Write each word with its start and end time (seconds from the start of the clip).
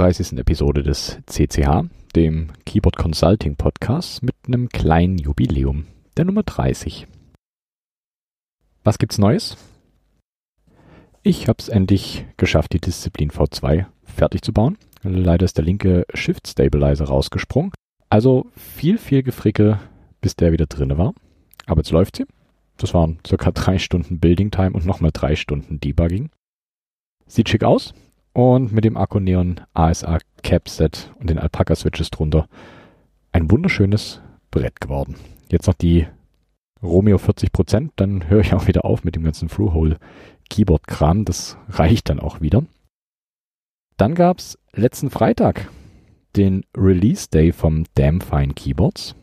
Hallo 0.00 0.12
zur 0.12 0.24
30. 0.24 0.38
Episode 0.38 0.82
des 0.82 1.18
CCH, 1.26 1.84
dem 2.16 2.48
Keyboard 2.64 2.96
Consulting 2.96 3.56
Podcast 3.56 4.22
mit 4.22 4.34
einem 4.46 4.70
kleinen 4.70 5.18
Jubiläum, 5.18 5.84
der 6.16 6.24
Nummer 6.24 6.42
30. 6.42 7.06
Was 8.82 8.96
gibt's 8.96 9.18
Neues? 9.18 9.58
Ich 11.22 11.48
habe 11.48 11.58
es 11.58 11.68
endlich 11.68 12.24
geschafft, 12.38 12.72
die 12.72 12.80
Disziplin 12.80 13.30
V2 13.30 13.84
fertig 14.02 14.40
zu 14.40 14.54
bauen. 14.54 14.78
Leider 15.02 15.44
ist 15.44 15.58
der 15.58 15.66
linke 15.66 16.06
Shift 16.14 16.48
Stabilizer 16.48 17.04
rausgesprungen. 17.04 17.72
Also 18.08 18.46
viel, 18.56 18.96
viel 18.96 19.22
Gefrickel, 19.22 19.78
bis 20.22 20.34
der 20.34 20.52
wieder 20.52 20.64
drinne 20.64 20.96
war. 20.96 21.12
Aber 21.66 21.80
jetzt 21.80 21.90
läuft 21.90 22.16
sie. 22.16 22.24
Das 22.78 22.94
waren 22.94 23.18
circa 23.26 23.50
drei 23.50 23.78
Stunden 23.78 24.18
Building 24.18 24.50
Time 24.50 24.72
und 24.72 24.86
nochmal 24.86 25.10
drei 25.12 25.36
Stunden 25.36 25.78
Debugging. 25.78 26.30
Sieht 27.26 27.50
schick 27.50 27.64
aus. 27.64 27.92
Und 28.40 28.72
mit 28.72 28.86
dem 28.86 28.96
Akku 28.96 29.20
Neon 29.20 29.60
ASA 29.74 30.16
Capset 30.42 31.12
und 31.20 31.28
den 31.28 31.38
Alpaca 31.38 31.74
Switches 31.74 32.08
drunter 32.08 32.48
ein 33.32 33.50
wunderschönes 33.50 34.22
Brett 34.50 34.80
geworden. 34.80 35.16
Jetzt 35.50 35.66
noch 35.66 35.74
die 35.74 36.06
Romeo 36.82 37.18
40%, 37.18 37.90
dann 37.96 38.30
höre 38.30 38.40
ich 38.40 38.54
auch 38.54 38.66
wieder 38.66 38.86
auf 38.86 39.04
mit 39.04 39.14
dem 39.14 39.24
ganzen 39.24 39.48
Through-Hole 39.48 39.98
Keyboard-Kram. 40.48 41.26
Das 41.26 41.58
reicht 41.68 42.08
dann 42.08 42.18
auch 42.18 42.40
wieder. 42.40 42.64
Dann 43.98 44.14
gab 44.14 44.38
es 44.38 44.58
letzten 44.72 45.10
Freitag 45.10 45.68
den 46.34 46.64
Release 46.74 47.28
Day 47.28 47.52
vom 47.52 47.84
Damn 47.94 48.22
Fine 48.22 48.54
Keyboards. 48.54 49.16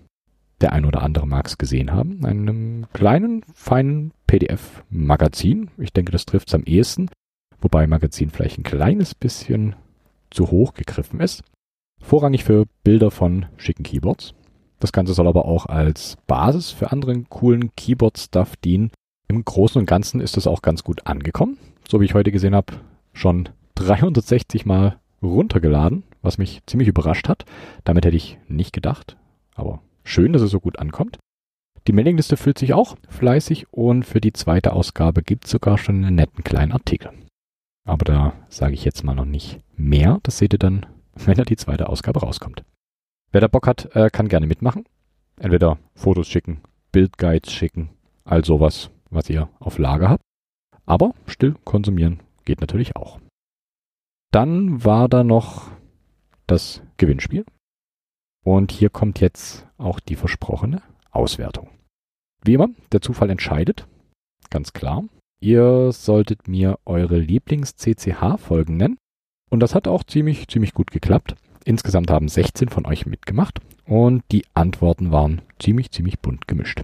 Der 0.61 0.73
ein 0.73 0.85
oder 0.85 1.01
andere 1.01 1.25
mag 1.25 1.47
es 1.47 1.57
gesehen 1.57 1.91
haben. 1.91 2.23
Einem 2.23 2.85
kleinen, 2.93 3.43
feinen 3.55 4.11
PDF-Magazin. 4.27 5.71
Ich 5.79 5.91
denke, 5.91 6.11
das 6.11 6.27
trifft 6.27 6.49
es 6.49 6.53
am 6.53 6.65
ehesten. 6.65 7.09
Wobei 7.61 7.87
Magazin 7.87 8.29
vielleicht 8.29 8.59
ein 8.59 8.63
kleines 8.63 9.15
bisschen 9.15 9.75
zu 10.29 10.51
hoch 10.51 10.73
gegriffen 10.73 11.19
ist. 11.19 11.43
Vorrangig 12.01 12.43
für 12.43 12.65
Bilder 12.83 13.11
von 13.11 13.47
schicken 13.57 13.83
Keyboards. 13.83 14.33
Das 14.79 14.91
Ganze 14.91 15.13
soll 15.13 15.27
aber 15.27 15.45
auch 15.45 15.65
als 15.65 16.17
Basis 16.27 16.71
für 16.71 16.91
anderen 16.91 17.29
coolen 17.29 17.75
Keyboard-Stuff 17.75 18.55
dienen. 18.57 18.91
Im 19.27 19.43
Großen 19.43 19.79
und 19.79 19.87
Ganzen 19.87 20.21
ist 20.21 20.37
das 20.37 20.47
auch 20.47 20.61
ganz 20.61 20.83
gut 20.83 21.07
angekommen. 21.07 21.57
So 21.87 21.99
wie 21.99 22.05
ich 22.05 22.13
heute 22.13 22.31
gesehen 22.31 22.53
habe, 22.53 22.73
schon 23.13 23.49
360 23.75 24.65
Mal 24.65 24.99
runtergeladen, 25.21 26.03
was 26.21 26.37
mich 26.37 26.61
ziemlich 26.67 26.87
überrascht 26.87 27.27
hat. 27.27 27.45
Damit 27.83 28.05
hätte 28.05 28.17
ich 28.17 28.37
nicht 28.47 28.71
gedacht. 28.71 29.17
Aber 29.55 29.81
schön, 30.03 30.33
dass 30.33 30.43
es 30.43 30.51
so 30.51 30.59
gut 30.59 30.77
ankommt. 30.79 31.17
Die 31.87 31.93
Mailingliste 31.93 32.37
füllt 32.37 32.59
sich 32.59 32.73
auch 32.73 32.97
fleißig 33.09 33.67
und 33.71 34.03
für 34.03 34.21
die 34.21 34.33
zweite 34.33 34.73
Ausgabe 34.73 35.23
gibt 35.23 35.45
es 35.45 35.51
sogar 35.51 35.77
schon 35.77 36.03
einen 36.03 36.15
netten 36.15 36.43
kleinen 36.43 36.73
Artikel. 36.73 37.11
Aber 37.87 38.03
da 38.03 38.33
sage 38.49 38.73
ich 38.73 38.83
jetzt 38.83 39.03
mal 39.03 39.15
noch 39.15 39.25
nicht 39.25 39.61
mehr. 39.75 40.19
Das 40.23 40.37
seht 40.37 40.53
ihr 40.53 40.59
dann, 40.59 40.85
wenn 41.15 41.35
da 41.35 41.43
die 41.43 41.55
zweite 41.55 41.87
Ausgabe 41.87 42.19
rauskommt. 42.19 42.63
Wer 43.31 43.41
da 43.41 43.47
Bock 43.47 43.65
hat, 43.65 43.95
äh, 43.95 44.09
kann 44.09 44.27
gerne 44.27 44.45
mitmachen. 44.45 44.85
Entweder 45.39 45.79
Fotos 45.95 46.27
schicken, 46.27 46.61
Bildguides 46.91 47.51
schicken, 47.51 47.89
all 48.25 48.43
sowas, 48.43 48.91
was 49.09 49.29
ihr 49.29 49.49
auf 49.59 49.77
Lager 49.77 50.09
habt. 50.09 50.23
Aber 50.85 51.13
still 51.27 51.55
konsumieren 51.63 52.21
geht 52.45 52.61
natürlich 52.61 52.95
auch. 52.95 53.19
Dann 54.31 54.83
war 54.83 55.07
da 55.07 55.23
noch 55.23 55.71
das 56.45 56.81
Gewinnspiel. 56.97 57.45
Und 58.43 58.71
hier 58.71 58.89
kommt 58.89 59.19
jetzt 59.21 59.65
auch 59.77 59.99
die 59.99 60.15
versprochene 60.15 60.81
Auswertung. 61.11 61.69
Wie 62.43 62.53
immer, 62.53 62.69
der 62.91 63.01
Zufall 63.01 63.29
entscheidet. 63.29 63.87
Ganz 64.49 64.73
klar. 64.73 65.03
Ihr 65.39 65.91
solltet 65.91 66.47
mir 66.47 66.79
eure 66.85 67.19
Lieblings-CCH-Folgen 67.19 68.77
nennen. 68.77 68.97
Und 69.49 69.61
das 69.61 69.75
hat 69.75 69.87
auch 69.87 70.03
ziemlich, 70.03 70.47
ziemlich 70.47 70.73
gut 70.73 70.91
geklappt. 70.91 71.35
Insgesamt 71.63 72.09
haben 72.09 72.27
16 72.27 72.69
von 72.69 72.85
euch 72.85 73.05
mitgemacht 73.05 73.59
und 73.85 74.23
die 74.31 74.45
Antworten 74.53 75.11
waren 75.11 75.41
ziemlich, 75.59 75.91
ziemlich 75.91 76.19
bunt 76.19 76.47
gemischt. 76.47 76.83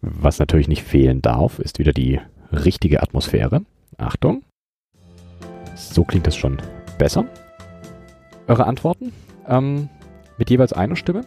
Was 0.00 0.38
natürlich 0.38 0.68
nicht 0.68 0.82
fehlen 0.82 1.20
darf, 1.22 1.58
ist 1.58 1.78
wieder 1.78 1.92
die 1.92 2.20
richtige 2.50 3.02
Atmosphäre. 3.02 3.64
Achtung. 3.98 4.42
So 5.74 6.04
klingt 6.04 6.26
das 6.26 6.36
schon 6.36 6.58
besser. 6.98 7.26
Eure 8.48 8.66
Antworten 8.66 9.12
ähm, 9.46 9.88
mit 10.38 10.50
jeweils 10.50 10.72
einer 10.72 10.96
Stimme 10.96 11.22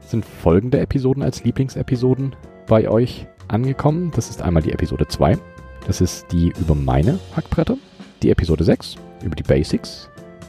sind 0.00 0.24
folgende 0.24 0.80
Episoden 0.80 1.22
als 1.22 1.44
Lieblingsepisoden 1.44 2.34
bei 2.66 2.88
euch 2.88 3.26
angekommen. 3.48 4.10
Das 4.14 4.30
ist 4.30 4.42
einmal 4.42 4.62
die 4.62 4.72
Episode 4.72 5.06
2. 5.08 5.38
Das 5.86 6.00
ist 6.00 6.30
die 6.32 6.52
über 6.60 6.74
meine 6.74 7.18
Hackbretter. 7.34 7.76
Die 8.22 8.30
Episode 8.30 8.64
6 8.64 8.96
über 9.22 9.36
die 9.36 9.42
Basics. 9.42 10.08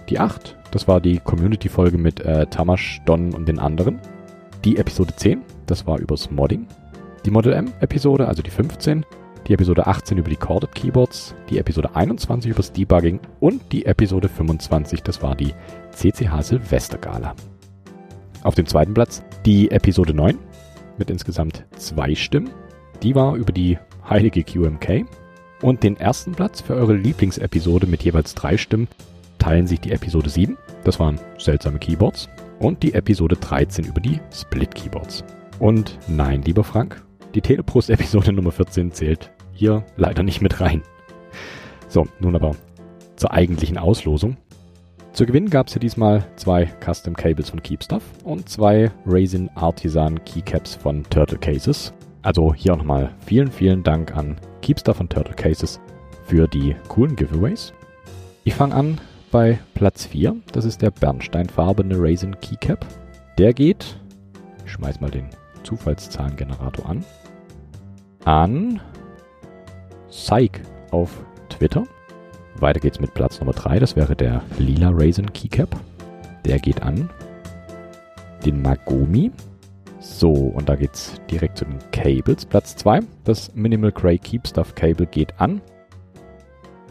Die 0.09 0.19
8 0.19 0.59
das 0.71 0.87
war 0.87 1.01
die 1.01 1.19
Community-Folge 1.19 1.97
mit 1.97 2.19
äh, 2.21 2.45
Tamash, 2.45 3.01
Don 3.05 3.33
und 3.33 3.47
den 3.47 3.59
anderen. 3.59 3.99
Die 4.63 4.77
Episode 4.77 5.15
10, 5.15 5.41
das 5.65 5.87
war 5.87 5.99
übers 5.99 6.29
Modding. 6.29 6.67
Die 7.25 7.31
Model 7.31 7.53
M-Episode, 7.53 8.27
also 8.27 8.41
die 8.41 8.51
15. 8.51 9.05
Die 9.47 9.53
Episode 9.53 9.87
18 9.87 10.17
über 10.17 10.29
die 10.29 10.35
Corded 10.35 10.73
Keyboards. 10.75 11.33
Die 11.49 11.57
Episode 11.57 11.95
21 11.95 12.51
übers 12.51 12.71
Debugging. 12.71 13.19
Und 13.39 13.61
die 13.71 13.85
Episode 13.85 14.29
25, 14.29 15.01
das 15.01 15.23
war 15.23 15.35
die 15.35 15.53
CCH 15.91 16.41
Silvestergala. 16.41 17.35
Auf 18.43 18.55
dem 18.55 18.67
zweiten 18.67 18.93
Platz 18.93 19.23
die 19.45 19.71
Episode 19.71 20.13
9 20.13 20.37
mit 20.97 21.09
insgesamt 21.09 21.65
zwei 21.75 22.13
Stimmen. 22.13 22.51
Die 23.03 23.15
war 23.15 23.35
über 23.35 23.53
die 23.53 23.77
heilige 24.09 24.43
QMK. 24.43 25.05
Und 25.61 25.83
den 25.83 25.97
ersten 25.97 26.31
Platz 26.31 26.61
für 26.61 26.75
eure 26.75 26.93
Lieblingsepisode 26.93 27.85
mit 27.85 28.03
jeweils 28.03 28.33
drei 28.33 28.57
Stimmen 28.57 28.87
teilen 29.39 29.67
sich 29.67 29.79
die 29.79 29.91
Episode 29.91 30.29
7, 30.29 30.57
das 30.83 30.99
waren 30.99 31.19
seltsame 31.37 31.79
Keyboards, 31.79 32.29
und 32.59 32.83
die 32.83 32.93
Episode 32.93 33.35
13 33.35 33.85
über 33.85 34.01
die 34.01 34.19
Split-Keyboards. 34.33 35.23
Und 35.59 35.97
nein, 36.07 36.41
lieber 36.43 36.63
Frank, 36.63 37.01
die 37.35 37.41
Teleprost-Episode 37.41 38.31
Nummer 38.33 38.51
14 38.51 38.91
zählt 38.91 39.31
hier 39.53 39.85
leider 39.97 40.23
nicht 40.23 40.41
mit 40.41 40.61
rein. 40.61 40.81
So, 41.87 42.07
nun 42.19 42.35
aber 42.35 42.55
zur 43.15 43.31
eigentlichen 43.31 43.77
Auslosung. 43.77 44.37
Zu 45.11 45.25
gewinnen 45.25 45.49
gab 45.49 45.67
es 45.67 45.73
ja 45.73 45.79
diesmal 45.79 46.23
zwei 46.37 46.69
Custom 46.85 47.15
Cables 47.15 47.49
von 47.49 47.61
Keepstuff 47.61 48.03
und 48.23 48.47
zwei 48.47 48.91
Raisin 49.05 49.49
Artisan 49.55 50.23
Keycaps 50.23 50.75
von 50.75 51.03
Turtle 51.09 51.39
Cases. 51.39 51.93
Also 52.21 52.53
hier 52.53 52.73
auch 52.73 52.77
nochmal 52.77 53.11
vielen, 53.25 53.51
vielen 53.51 53.83
Dank 53.83 54.15
an 54.15 54.35
Keepstuff 54.61 54.99
und 54.99 55.11
Turtle 55.11 55.35
Cases 55.35 55.79
für 56.25 56.47
die 56.47 56.75
coolen 56.89 57.15
Giveaways. 57.15 57.73
Ich 58.43 58.55
fange 58.55 58.75
an 58.75 59.01
bei 59.31 59.59
Platz 59.73 60.05
4. 60.05 60.35
Das 60.51 60.65
ist 60.65 60.81
der 60.81 60.91
bernsteinfarbene 60.91 61.95
Raisin 61.97 62.39
Keycap. 62.39 62.85
Der 63.37 63.53
geht, 63.53 63.97
ich 64.65 64.71
schmeiß 64.71 64.99
mal 64.99 65.11
den 65.11 65.29
Zufallszahlengenerator 65.63 66.89
an, 66.89 67.05
an 68.25 68.81
Psych 70.09 70.51
auf 70.91 71.23
Twitter. 71.49 71.83
Weiter 72.55 72.81
geht's 72.81 72.99
mit 72.99 73.13
Platz 73.13 73.39
Nummer 73.39 73.53
3. 73.53 73.79
Das 73.79 73.95
wäre 73.95 74.15
der 74.15 74.41
lila 74.57 74.89
Raisin 74.91 75.31
Keycap. 75.31 75.79
Der 76.45 76.59
geht 76.59 76.81
an 76.81 77.09
den 78.45 78.61
Magomi. 78.61 79.31
So, 79.99 80.31
und 80.31 80.69
da 80.69 80.75
geht's 80.75 81.19
direkt 81.29 81.57
zu 81.57 81.65
den 81.65 81.79
Cables. 81.91 82.45
Platz 82.45 82.75
2, 82.77 83.01
das 83.25 83.53
Minimal 83.53 83.91
Grey 83.91 84.17
Keep 84.17 84.47
Stuff 84.47 84.73
Cable 84.75 85.05
geht 85.05 85.33
an 85.39 85.61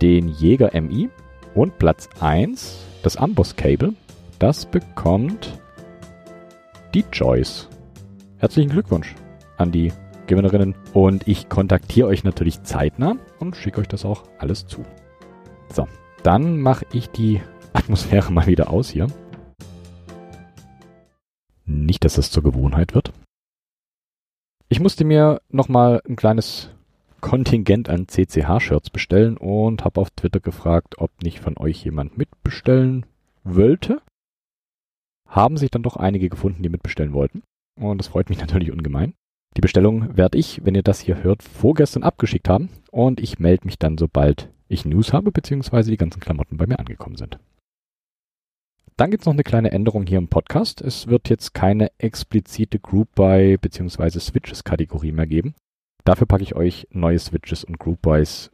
den 0.02 0.28
Jäger 0.28 0.70
MI. 0.80 1.08
Und 1.54 1.78
Platz 1.78 2.08
1, 2.20 2.84
das 3.02 3.16
Amboss-Cable, 3.16 3.94
das 4.38 4.66
bekommt 4.66 5.58
die 6.94 7.04
Joyce. 7.12 7.68
Herzlichen 8.36 8.70
Glückwunsch 8.70 9.14
an 9.56 9.72
die 9.72 9.92
Gewinnerinnen 10.26 10.74
und 10.92 11.26
ich 11.26 11.48
kontaktiere 11.48 12.08
euch 12.08 12.22
natürlich 12.22 12.62
zeitnah 12.62 13.16
und 13.40 13.56
schicke 13.56 13.80
euch 13.80 13.88
das 13.88 14.04
auch 14.04 14.24
alles 14.38 14.66
zu. 14.66 14.84
So, 15.72 15.88
dann 16.22 16.60
mache 16.60 16.86
ich 16.92 17.08
die 17.08 17.40
Atmosphäre 17.72 18.30
mal 18.30 18.46
wieder 18.46 18.70
aus 18.70 18.90
hier. 18.90 19.08
Nicht, 21.68 22.04
dass 22.04 22.14
das 22.14 22.30
zur 22.30 22.42
Gewohnheit 22.42 22.94
wird. 22.94 23.12
Ich 24.70 24.80
musste 24.80 25.04
mir 25.04 25.42
nochmal 25.50 26.00
ein 26.08 26.16
kleines 26.16 26.70
Kontingent 27.20 27.90
an 27.90 28.06
CCH-Shirts 28.08 28.88
bestellen 28.90 29.36
und 29.36 29.84
habe 29.84 30.00
auf 30.00 30.10
Twitter 30.10 30.40
gefragt, 30.40 30.96
ob 30.98 31.10
nicht 31.22 31.40
von 31.40 31.58
euch 31.58 31.84
jemand 31.84 32.16
mitbestellen 32.16 33.04
wollte. 33.44 34.00
Haben 35.28 35.58
sich 35.58 35.70
dann 35.70 35.82
doch 35.82 35.96
einige 35.96 36.30
gefunden, 36.30 36.62
die 36.62 36.70
mitbestellen 36.70 37.12
wollten. 37.12 37.42
Und 37.78 37.98
das 37.98 38.08
freut 38.08 38.30
mich 38.30 38.38
natürlich 38.40 38.72
ungemein. 38.72 39.12
Die 39.56 39.60
Bestellung 39.60 40.16
werde 40.16 40.38
ich, 40.38 40.64
wenn 40.64 40.74
ihr 40.74 40.82
das 40.82 41.00
hier 41.00 41.22
hört, 41.22 41.42
vorgestern 41.42 42.02
abgeschickt 42.02 42.48
haben. 42.48 42.70
Und 42.90 43.20
ich 43.20 43.38
melde 43.38 43.66
mich 43.66 43.78
dann, 43.78 43.98
sobald 43.98 44.50
ich 44.68 44.86
News 44.86 45.12
habe, 45.12 45.32
beziehungsweise 45.32 45.90
die 45.90 45.98
ganzen 45.98 46.20
Klamotten 46.20 46.56
bei 46.56 46.66
mir 46.66 46.78
angekommen 46.78 47.16
sind. 47.16 47.38
Dann 48.98 49.10
gibt 49.10 49.22
es 49.22 49.26
noch 49.26 49.32
eine 49.32 49.44
kleine 49.44 49.70
Änderung 49.70 50.06
hier 50.06 50.18
im 50.18 50.28
Podcast. 50.28 50.82
Es 50.82 51.06
wird 51.06 51.30
jetzt 51.30 51.54
keine 51.54 51.90
explizite 51.96 52.78
Group 52.78 53.14
by 53.14 53.56
beziehungsweise 53.58 54.20
Switches 54.20 54.64
Kategorie 54.64 55.12
mehr 55.12 55.26
geben, 55.26 55.54
Dafür 56.08 56.26
packe 56.26 56.42
ich 56.42 56.56
euch 56.56 56.88
neue 56.90 57.18
Switches 57.18 57.64
und 57.64 57.78
Group 57.78 58.00
Buys, 58.00 58.50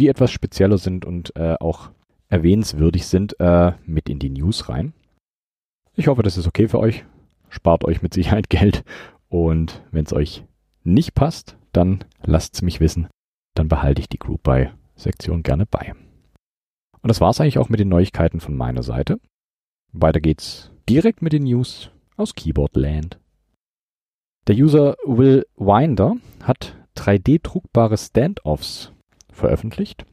die 0.00 0.08
etwas 0.08 0.32
spezieller 0.32 0.76
sind 0.76 1.04
und 1.04 1.36
äh, 1.36 1.54
auch 1.60 1.92
erwähnenswürdig 2.28 3.06
sind, 3.06 3.38
äh, 3.38 3.74
mit 3.86 4.08
in 4.08 4.18
die 4.18 4.30
News 4.30 4.68
rein. 4.68 4.92
Ich 5.94 6.08
hoffe, 6.08 6.24
das 6.24 6.36
ist 6.36 6.48
okay 6.48 6.66
für 6.66 6.80
euch. 6.80 7.04
Spart 7.48 7.84
euch 7.84 8.02
mit 8.02 8.12
Sicherheit 8.12 8.50
Geld. 8.50 8.82
Und 9.28 9.84
wenn 9.92 10.04
es 10.04 10.12
euch 10.12 10.44
nicht 10.82 11.14
passt, 11.14 11.56
dann 11.70 12.04
lasst 12.24 12.56
es 12.56 12.62
mich 12.62 12.80
wissen. 12.80 13.06
Dann 13.54 13.68
behalte 13.68 14.00
ich 14.00 14.08
die 14.08 14.18
Group 14.18 14.42
by 14.42 14.70
Sektion 14.96 15.44
gerne 15.44 15.66
bei. 15.66 15.94
Und 17.02 17.08
das 17.08 17.20
war 17.20 17.30
es 17.30 17.40
eigentlich 17.40 17.58
auch 17.58 17.68
mit 17.68 17.78
den 17.78 17.88
Neuigkeiten 17.88 18.40
von 18.40 18.56
meiner 18.56 18.82
Seite. 18.82 19.20
Weiter 19.92 20.20
geht's 20.20 20.70
direkt 20.88 21.20
mit 21.20 21.32
den 21.32 21.44
News 21.44 21.90
aus 22.16 22.34
Keyboard 22.34 22.76
Land. 22.76 23.18
Der 24.46 24.54
User 24.54 24.96
Will 25.04 25.46
Winder 25.56 26.16
hat 26.42 26.76
3D-druckbare 26.96 27.96
Standoffs 27.96 28.92
veröffentlicht. 29.32 30.04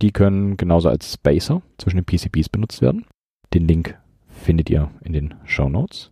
Die 0.00 0.10
können 0.10 0.56
genauso 0.56 0.88
als 0.88 1.14
Spacer 1.14 1.62
zwischen 1.78 1.98
den 1.98 2.04
PCBs 2.04 2.48
benutzt 2.48 2.82
werden. 2.82 3.06
Den 3.54 3.68
Link 3.68 3.98
findet 4.26 4.70
ihr 4.70 4.90
in 5.02 5.12
den 5.12 5.34
Show 5.44 5.68
Notes. 5.68 6.10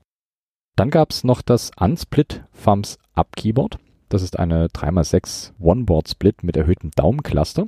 Dann 0.77 0.91
gab 0.91 1.11
es 1.11 1.25
noch 1.25 1.43
das 1.43 1.73
Unsplit 1.79 2.45
Thumbs 2.65 2.99
Up 3.15 3.35
Keyboard. 3.35 3.79
Das 4.09 4.23
ist 4.23 4.39
eine 4.39 4.69
3x6 4.69 5.53
One-Board-Split 5.59 6.45
mit 6.45 6.57
erhöhtem 6.57 6.91
Daumencluster. 6.93 7.67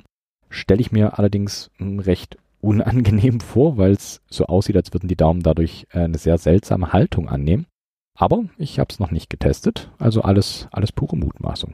Stelle 0.49 0.81
ich 0.81 0.91
mir 0.91 1.19
allerdings 1.19 1.69
recht 1.79 2.37
unangenehm 2.63 3.39
vor, 3.39 3.77
weil 3.77 3.91
es 3.91 4.21
so 4.29 4.45
aussieht, 4.45 4.77
als 4.77 4.93
würden 4.93 5.07
die 5.07 5.17
Daumen 5.17 5.43
dadurch 5.43 5.85
äh, 5.91 5.99
eine 5.99 6.17
sehr 6.17 6.37
seltsame 6.37 6.93
Haltung 6.93 7.29
annehmen. 7.29 7.67
Aber 8.15 8.43
ich 8.57 8.79
habe 8.79 8.89
es 8.91 8.99
noch 8.99 9.11
nicht 9.11 9.29
getestet, 9.29 9.91
also 9.97 10.21
alles, 10.21 10.67
alles 10.71 10.91
pure 10.91 11.17
Mutmaßung. 11.17 11.73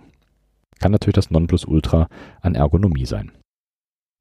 Kann 0.80 0.92
natürlich 0.92 1.16
das 1.16 1.32
Nonplusultra 1.32 2.08
an 2.42 2.56
Ergonomie 2.56 3.06
sein. 3.06 3.32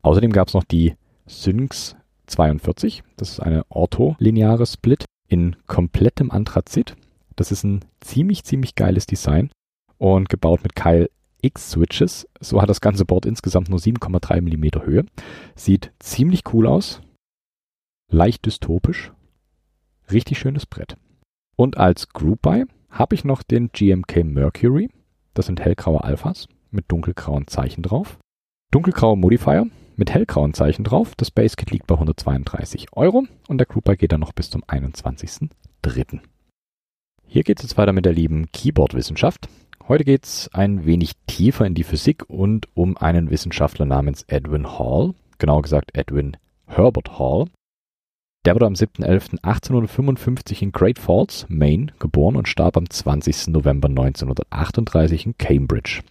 Außerdem 0.03 0.33
gab 0.33 0.49
es 0.49 0.55
noch 0.55 0.65
die 0.65 0.95
Syncs 1.27 1.97
42. 2.27 3.03
Das 3.17 3.31
ist 3.31 3.41
eine 3.41 3.65
ortholineare 3.69 4.67
Split 4.67 5.05
in 5.29 5.57
komplettem 5.67 6.31
Anthrazit. 6.31 6.97
Das 7.37 7.53
ist 7.53 7.65
ein 7.65 7.85
ziemlich, 8.01 8.45
ziemlich 8.45 8.75
geiles 8.75 9.07
Design 9.07 9.51
und 9.97 10.29
gebaut 10.29 10.63
mit 10.65 10.75
Keil 10.75 11.09
X 11.41 11.71
Switches. 11.71 12.29
So 12.41 12.61
hat 12.61 12.69
das 12.69 12.81
ganze 12.81 13.05
Board 13.05 13.27
insgesamt 13.27 13.69
nur 13.69 13.79
7,3 13.79 14.41
mm 14.41 14.85
Höhe. 14.85 15.05
Sieht 15.55 15.93
ziemlich 15.99 16.43
cool 16.53 16.67
aus. 16.67 17.01
Leicht 18.11 18.47
dystopisch. 18.47 19.13
Richtig 20.11 20.39
schönes 20.39 20.67
Brett. 20.67 20.97
Und 21.57 21.77
als 21.77 22.09
Group 22.09 22.43
Buy 22.43 22.65
habe 22.91 23.15
ich 23.15 23.25
noch 23.25 23.43
den 23.43 23.71
GMK 23.73 24.25
Mercury. 24.25 24.91
Das 25.35 25.47
sind 25.47 25.61
hellgraue 25.61 26.03
Alphas 26.03 26.49
mit 26.71 26.91
dunkelgrauen 26.91 27.47
Zeichen 27.47 27.83
drauf. 27.83 28.19
Dunkelgraue 28.71 29.17
Modifier 29.17 29.67
mit 29.97 30.11
hellgrauen 30.11 30.55
Zeichen 30.55 30.85
drauf. 30.85 31.15
Das 31.17 31.31
Base 31.31 31.57
Kit 31.57 31.71
liegt 31.71 31.87
bei 31.87 31.95
132 31.95 32.93
Euro 32.93 33.27
und 33.49 33.59
der 33.59 33.67
Group 33.67 33.85
Buy 33.85 33.97
geht 33.97 34.13
dann 34.13 34.21
noch 34.21 34.33
bis 34.33 34.51
zum 34.51 34.63
21.03. 34.65 36.21
Hier 37.27 37.43
geht 37.43 37.59
es 37.59 37.65
jetzt 37.65 37.77
weiter 37.77 37.93
mit 37.93 38.07
der 38.07 38.15
lieben 38.15 38.51
Keyboard-Wissenschaft. 38.53 39.49
Heute 39.89 40.05
geht 40.05 40.27
es 40.27 40.51
ein 40.53 40.85
wenig 40.85 41.13
tiefer 41.27 41.65
in 41.65 41.73
die 41.73 41.83
Physik 41.83 42.29
und 42.29 42.69
um 42.75 42.99
einen 42.99 43.31
Wissenschaftler 43.31 43.87
namens 43.87 44.23
Edwin 44.25 44.79
Hall, 44.79 45.15
genauer 45.39 45.63
gesagt 45.63 45.93
Edwin 45.95 46.37
Herbert 46.67 47.19
Hall. 47.19 47.47
Der 48.45 48.55
wurde 48.55 48.67
am 48.67 48.75
7.11.1855 48.75 50.61
in 50.61 50.73
Great 50.73 50.99
Falls, 50.99 51.47
Maine, 51.49 51.87
geboren 51.99 52.37
und 52.37 52.49
starb 52.49 52.77
am 52.77 52.91
20. 52.91 53.49
November 53.49 53.89
1938 53.89 55.25
in 55.25 55.39
Cambridge. 55.39 56.03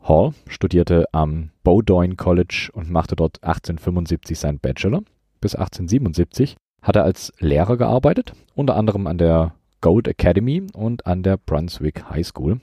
Hall 0.00 0.32
studierte 0.48 1.04
am 1.12 1.50
Bowdoin 1.64 2.16
College 2.16 2.70
und 2.72 2.90
machte 2.90 3.14
dort 3.14 3.44
1875 3.44 4.38
seinen 4.38 4.58
Bachelor. 4.58 5.02
Bis 5.38 5.54
1877 5.54 6.56
hat 6.80 6.96
er 6.96 7.04
als 7.04 7.30
Lehrer 7.40 7.76
gearbeitet, 7.76 8.32
unter 8.54 8.76
anderem 8.76 9.06
an 9.06 9.18
der 9.18 9.52
Gold 9.84 10.08
Academy 10.08 10.62
und 10.72 11.04
an 11.04 11.22
der 11.22 11.36
Brunswick 11.36 12.08
High 12.08 12.26
School. 12.26 12.58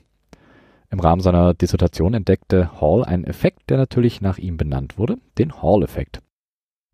Im 0.90 0.98
Rahmen 0.98 1.20
seiner 1.20 1.54
Dissertation 1.54 2.14
entdeckte 2.14 2.80
Hall 2.80 3.04
einen 3.04 3.22
Effekt, 3.22 3.70
der 3.70 3.76
natürlich 3.76 4.20
nach 4.20 4.38
ihm 4.38 4.56
benannt 4.56 4.98
wurde, 4.98 5.18
den 5.38 5.62
Hall-Effekt. 5.62 6.20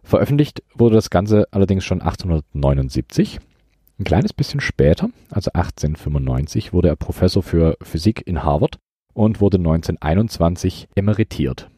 Veröffentlicht 0.02 0.62
wurde 0.74 0.96
das 0.96 1.08
Ganze 1.08 1.46
allerdings 1.50 1.86
schon 1.86 2.02
1879. 2.02 3.40
Ein 3.98 4.04
kleines 4.04 4.34
bisschen 4.34 4.60
später, 4.60 5.08
also 5.30 5.50
1895, 5.54 6.74
wurde 6.74 6.88
er 6.88 6.96
Professor 6.96 7.42
für 7.42 7.78
Physik 7.80 8.22
in 8.26 8.44
Harvard 8.44 8.76
und 9.14 9.40
wurde 9.40 9.56
1921 9.56 10.88
emeritiert. 10.94 11.70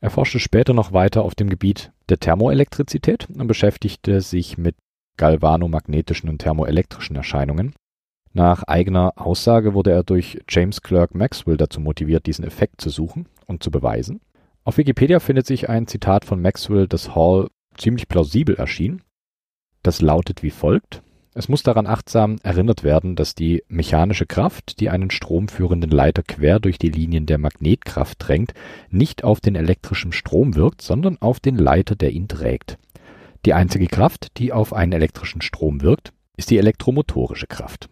Er 0.00 0.08
forschte 0.08 0.38
später 0.38 0.72
noch 0.72 0.94
weiter 0.94 1.22
auf 1.22 1.34
dem 1.34 1.50
Gebiet 1.50 1.92
der 2.08 2.18
Thermoelektrizität 2.18 3.28
und 3.28 3.46
beschäftigte 3.46 4.22
sich 4.22 4.56
mit 4.56 4.74
galvanomagnetischen 5.16 6.28
und 6.28 6.38
thermoelektrischen 6.38 7.16
Erscheinungen. 7.16 7.74
Nach 8.32 8.64
eigener 8.64 9.12
Aussage 9.16 9.74
wurde 9.74 9.92
er 9.92 10.02
durch 10.02 10.40
James 10.48 10.82
Clerk 10.82 11.14
Maxwell 11.14 11.56
dazu 11.56 11.80
motiviert, 11.80 12.26
diesen 12.26 12.44
Effekt 12.44 12.80
zu 12.80 12.90
suchen 12.90 13.28
und 13.46 13.62
zu 13.62 13.70
beweisen. 13.70 14.20
Auf 14.64 14.76
Wikipedia 14.76 15.20
findet 15.20 15.46
sich 15.46 15.68
ein 15.68 15.86
Zitat 15.86 16.24
von 16.24 16.42
Maxwell, 16.42 16.88
das 16.88 17.14
Hall 17.14 17.48
ziemlich 17.76 18.08
plausibel 18.08 18.56
erschien. 18.56 19.02
Das 19.82 20.00
lautet 20.00 20.42
wie 20.42 20.50
folgt. 20.50 21.02
Es 21.36 21.48
muss 21.48 21.62
daran 21.62 21.86
achtsam 21.86 22.36
erinnert 22.42 22.84
werden, 22.84 23.16
dass 23.16 23.34
die 23.34 23.64
mechanische 23.68 24.24
Kraft, 24.24 24.78
die 24.80 24.88
einen 24.88 25.10
stromführenden 25.10 25.90
Leiter 25.90 26.22
quer 26.22 26.60
durch 26.60 26.78
die 26.78 26.90
Linien 26.90 27.26
der 27.26 27.38
Magnetkraft 27.38 28.16
drängt, 28.20 28.54
nicht 28.88 29.24
auf 29.24 29.40
den 29.40 29.56
elektrischen 29.56 30.12
Strom 30.12 30.54
wirkt, 30.54 30.80
sondern 30.80 31.18
auf 31.20 31.40
den 31.40 31.56
Leiter, 31.56 31.96
der 31.96 32.12
ihn 32.12 32.28
trägt. 32.28 32.78
Die 33.44 33.54
einzige 33.54 33.86
Kraft, 33.86 34.38
die 34.38 34.52
auf 34.52 34.72
einen 34.72 34.92
elektrischen 34.92 35.42
Strom 35.42 35.82
wirkt, 35.82 36.12
ist 36.36 36.50
die 36.50 36.58
elektromotorische 36.58 37.46
Kraft. 37.46 37.88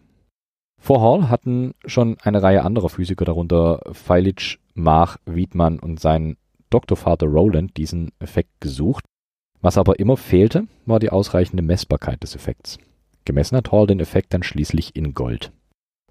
Vor 0.81 1.01
Hall 1.01 1.29
hatten 1.29 1.75
schon 1.85 2.17
eine 2.21 2.43
Reihe 2.43 2.63
anderer 2.63 2.89
Physiker, 2.89 3.25
darunter 3.25 3.81
Feilitsch, 3.91 4.57
Mach, 4.73 5.17
Wiedmann 5.25 5.79
und 5.79 5.99
sein 5.99 6.35
Doktorvater 6.69 7.27
Rowland, 7.27 7.77
diesen 7.77 8.11
Effekt 8.19 8.49
gesucht. 8.59 9.05
Was 9.61 9.77
aber 9.77 9.99
immer 9.99 10.17
fehlte, 10.17 10.67
war 10.85 10.99
die 10.99 11.11
ausreichende 11.11 11.63
Messbarkeit 11.63 12.21
des 12.23 12.35
Effekts. 12.35 12.79
Gemessen 13.23 13.55
hat 13.55 13.71
Hall 13.71 13.87
den 13.87 13.99
Effekt 13.99 14.33
dann 14.33 14.43
schließlich 14.43 14.95
in 14.95 15.13
Gold. 15.13 15.53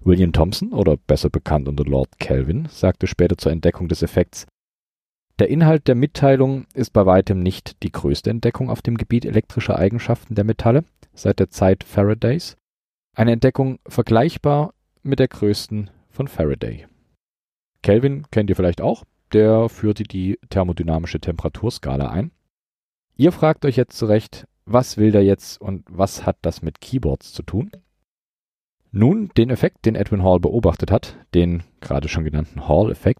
William 0.01 0.33
Thomson, 0.33 0.73
oder 0.73 0.97
besser 0.97 1.29
bekannt 1.29 1.67
unter 1.67 1.83
Lord 1.83 2.17
Kelvin, 2.17 2.67
sagte 2.69 3.07
später 3.07 3.37
zur 3.37 3.51
Entdeckung 3.51 3.89
des 3.89 4.01
Effekts, 4.01 4.47
der 5.39 5.49
Inhalt 5.49 5.87
der 5.87 5.95
Mitteilung 5.95 6.65
ist 6.73 6.91
bei 6.91 7.05
weitem 7.05 7.39
nicht 7.39 7.81
die 7.83 7.91
größte 7.91 8.29
Entdeckung 8.29 8.69
auf 8.69 8.81
dem 8.81 8.97
Gebiet 8.97 9.25
elektrischer 9.25 9.77
Eigenschaften 9.77 10.35
der 10.35 10.43
Metalle 10.43 10.83
seit 11.13 11.39
der 11.39 11.49
Zeit 11.49 11.83
Faradays, 11.83 12.57
eine 13.15 13.31
Entdeckung 13.31 13.79
vergleichbar 13.87 14.73
mit 15.01 15.19
der 15.19 15.27
größten 15.27 15.89
von 16.09 16.27
Faraday. 16.27 16.87
Kelvin 17.81 18.25
kennt 18.31 18.49
ihr 18.49 18.55
vielleicht 18.55 18.81
auch, 18.81 19.03
der 19.33 19.69
führte 19.69 20.03
die 20.03 20.39
thermodynamische 20.49 21.19
Temperaturskala 21.19 22.09
ein. 22.09 22.31
Ihr 23.15 23.31
fragt 23.31 23.65
euch 23.65 23.75
jetzt 23.75 23.97
zurecht, 23.97 24.47
was 24.65 24.97
will 24.97 25.11
der 25.11 25.23
jetzt 25.23 25.59
und 25.59 25.85
was 25.89 26.25
hat 26.25 26.37
das 26.41 26.61
mit 26.61 26.79
Keyboards 26.79 27.33
zu 27.33 27.43
tun? 27.43 27.71
Nun, 28.91 29.29
den 29.35 29.49
Effekt, 29.49 29.85
den 29.85 29.95
Edwin 29.95 30.23
Hall 30.23 30.39
beobachtet 30.39 30.91
hat, 30.91 31.17
den 31.33 31.63
gerade 31.81 32.07
schon 32.07 32.23
genannten 32.23 32.67
Hall-Effekt, 32.67 33.19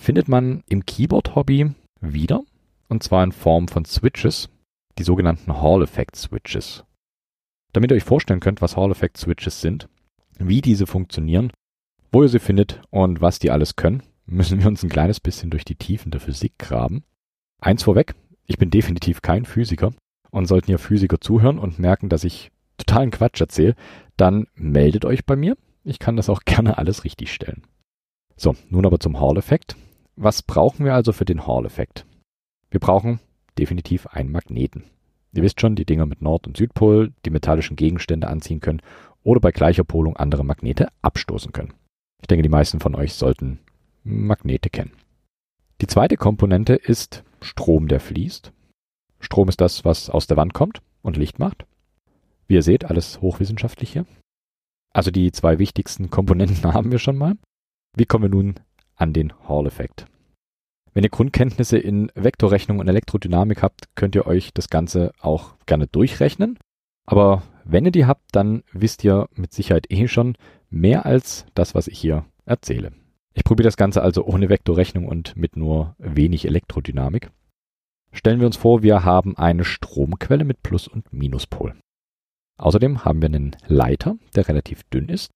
findet 0.00 0.28
man 0.28 0.64
im 0.66 0.86
Keyboard-Hobby 0.86 1.72
wieder, 2.00 2.42
und 2.88 3.02
zwar 3.02 3.22
in 3.22 3.32
Form 3.32 3.68
von 3.68 3.84
Switches, 3.84 4.48
die 4.98 5.02
sogenannten 5.02 5.60
Hall-Effect-Switches. 5.60 6.84
Damit 7.74 7.90
ihr 7.90 7.96
euch 7.96 8.04
vorstellen 8.04 8.40
könnt, 8.40 8.62
was 8.62 8.78
Hall-Effect-Switches 8.78 9.60
sind, 9.60 9.88
wie 10.38 10.62
diese 10.62 10.86
funktionieren, 10.86 11.52
wo 12.10 12.22
ihr 12.22 12.30
sie 12.30 12.38
findet 12.38 12.80
und 12.88 13.20
was 13.20 13.38
die 13.38 13.50
alles 13.50 13.76
können, 13.76 14.02
müssen 14.26 14.58
wir 14.58 14.68
uns 14.68 14.82
ein 14.82 14.88
kleines 14.88 15.20
bisschen 15.20 15.50
durch 15.50 15.66
die 15.66 15.76
Tiefen 15.76 16.10
der 16.10 16.20
Physik 16.20 16.58
graben. 16.58 17.04
Eins 17.60 17.82
vorweg, 17.82 18.14
ich 18.46 18.56
bin 18.56 18.70
definitiv 18.70 19.20
kein 19.20 19.44
Physiker 19.44 19.92
und 20.30 20.46
sollten 20.46 20.68
hier 20.68 20.78
Physiker 20.78 21.20
zuhören 21.20 21.58
und 21.58 21.78
merken, 21.78 22.08
dass 22.08 22.24
ich 22.24 22.50
totalen 22.78 23.10
Quatsch 23.10 23.40
erzähle, 23.42 23.74
dann 24.16 24.46
meldet 24.54 25.04
euch 25.04 25.26
bei 25.26 25.36
mir. 25.36 25.58
Ich 25.84 25.98
kann 25.98 26.16
das 26.16 26.30
auch 26.30 26.40
gerne 26.46 26.78
alles 26.78 27.04
richtig 27.04 27.34
stellen. 27.34 27.64
So, 28.36 28.56
nun 28.70 28.86
aber 28.86 28.98
zum 28.98 29.20
Hall-Effekt. 29.20 29.76
Was 30.22 30.42
brauchen 30.42 30.84
wir 30.84 30.92
also 30.92 31.14
für 31.14 31.24
den 31.24 31.46
Hall-Effekt? 31.46 32.04
Wir 32.70 32.78
brauchen 32.78 33.20
definitiv 33.58 34.06
einen 34.06 34.30
Magneten. 34.30 34.84
Ihr 35.32 35.42
wisst 35.42 35.62
schon, 35.62 35.76
die 35.76 35.86
Dinger 35.86 36.04
mit 36.04 36.20
Nord- 36.20 36.46
und 36.46 36.58
Südpol, 36.58 37.14
die 37.24 37.30
metallischen 37.30 37.74
Gegenstände 37.74 38.28
anziehen 38.28 38.60
können 38.60 38.82
oder 39.22 39.40
bei 39.40 39.50
gleicher 39.50 39.82
Polung 39.82 40.18
andere 40.18 40.44
Magnete 40.44 40.88
abstoßen 41.00 41.52
können. 41.52 41.72
Ich 42.20 42.26
denke, 42.26 42.42
die 42.42 42.50
meisten 42.50 42.80
von 42.80 42.94
euch 42.94 43.14
sollten 43.14 43.60
Magnete 44.04 44.68
kennen. 44.68 44.92
Die 45.80 45.86
zweite 45.86 46.18
Komponente 46.18 46.74
ist 46.74 47.24
Strom, 47.40 47.88
der 47.88 48.00
fließt. 48.00 48.52
Strom 49.20 49.48
ist 49.48 49.62
das, 49.62 49.86
was 49.86 50.10
aus 50.10 50.26
der 50.26 50.36
Wand 50.36 50.52
kommt 50.52 50.82
und 51.00 51.16
Licht 51.16 51.38
macht. 51.38 51.64
Wie 52.46 52.56
ihr 52.56 52.62
seht, 52.62 52.84
alles 52.84 53.22
hochwissenschaftlich 53.22 53.94
hier. 53.94 54.04
Also 54.92 55.10
die 55.10 55.32
zwei 55.32 55.58
wichtigsten 55.58 56.10
Komponenten 56.10 56.62
haben 56.74 56.92
wir 56.92 56.98
schon 56.98 57.16
mal. 57.16 57.38
Wie 57.96 58.04
kommen 58.04 58.24
wir 58.24 58.28
nun 58.28 58.60
an 59.00 59.12
den 59.12 59.32
Hall-Effekt. 59.48 60.06
Wenn 60.92 61.04
ihr 61.04 61.10
Grundkenntnisse 61.10 61.78
in 61.78 62.10
Vektorrechnung 62.14 62.80
und 62.80 62.88
Elektrodynamik 62.88 63.62
habt, 63.62 63.94
könnt 63.94 64.14
ihr 64.14 64.26
euch 64.26 64.52
das 64.52 64.68
Ganze 64.70 65.12
auch 65.20 65.54
gerne 65.66 65.86
durchrechnen. 65.86 66.58
Aber 67.06 67.42
wenn 67.64 67.84
ihr 67.84 67.92
die 67.92 68.06
habt, 68.06 68.24
dann 68.32 68.62
wisst 68.72 69.04
ihr 69.04 69.28
mit 69.34 69.52
Sicherheit 69.52 69.90
eh 69.90 70.08
schon 70.08 70.36
mehr 70.68 71.06
als 71.06 71.46
das, 71.54 71.74
was 71.74 71.86
ich 71.88 71.98
hier 71.98 72.24
erzähle. 72.44 72.92
Ich 73.32 73.44
probiere 73.44 73.68
das 73.68 73.76
Ganze 73.76 74.02
also 74.02 74.24
ohne 74.24 74.48
Vektorrechnung 74.48 75.06
und 75.06 75.36
mit 75.36 75.56
nur 75.56 75.94
wenig 75.98 76.46
Elektrodynamik. 76.46 77.30
Stellen 78.12 78.40
wir 78.40 78.46
uns 78.46 78.56
vor, 78.56 78.82
wir 78.82 79.04
haben 79.04 79.36
eine 79.36 79.64
Stromquelle 79.64 80.44
mit 80.44 80.62
Plus- 80.62 80.88
und 80.88 81.12
Minuspol. 81.12 81.76
Außerdem 82.58 83.04
haben 83.04 83.22
wir 83.22 83.26
einen 83.26 83.56
Leiter, 83.66 84.16
der 84.34 84.48
relativ 84.48 84.82
dünn 84.84 85.08
ist. 85.08 85.30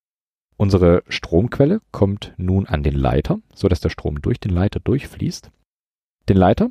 Unsere 0.57 1.03
Stromquelle 1.09 1.81
kommt 1.91 2.33
nun 2.37 2.67
an 2.67 2.83
den 2.83 2.95
Leiter, 2.95 3.39
sodass 3.55 3.81
der 3.81 3.89
Strom 3.91 4.23
durch 4.23 4.39
den 4.39 4.53
Leiter 4.53 4.81
durchfließt. 4.81 5.51
Den 6.29 6.37
Leiter 6.37 6.71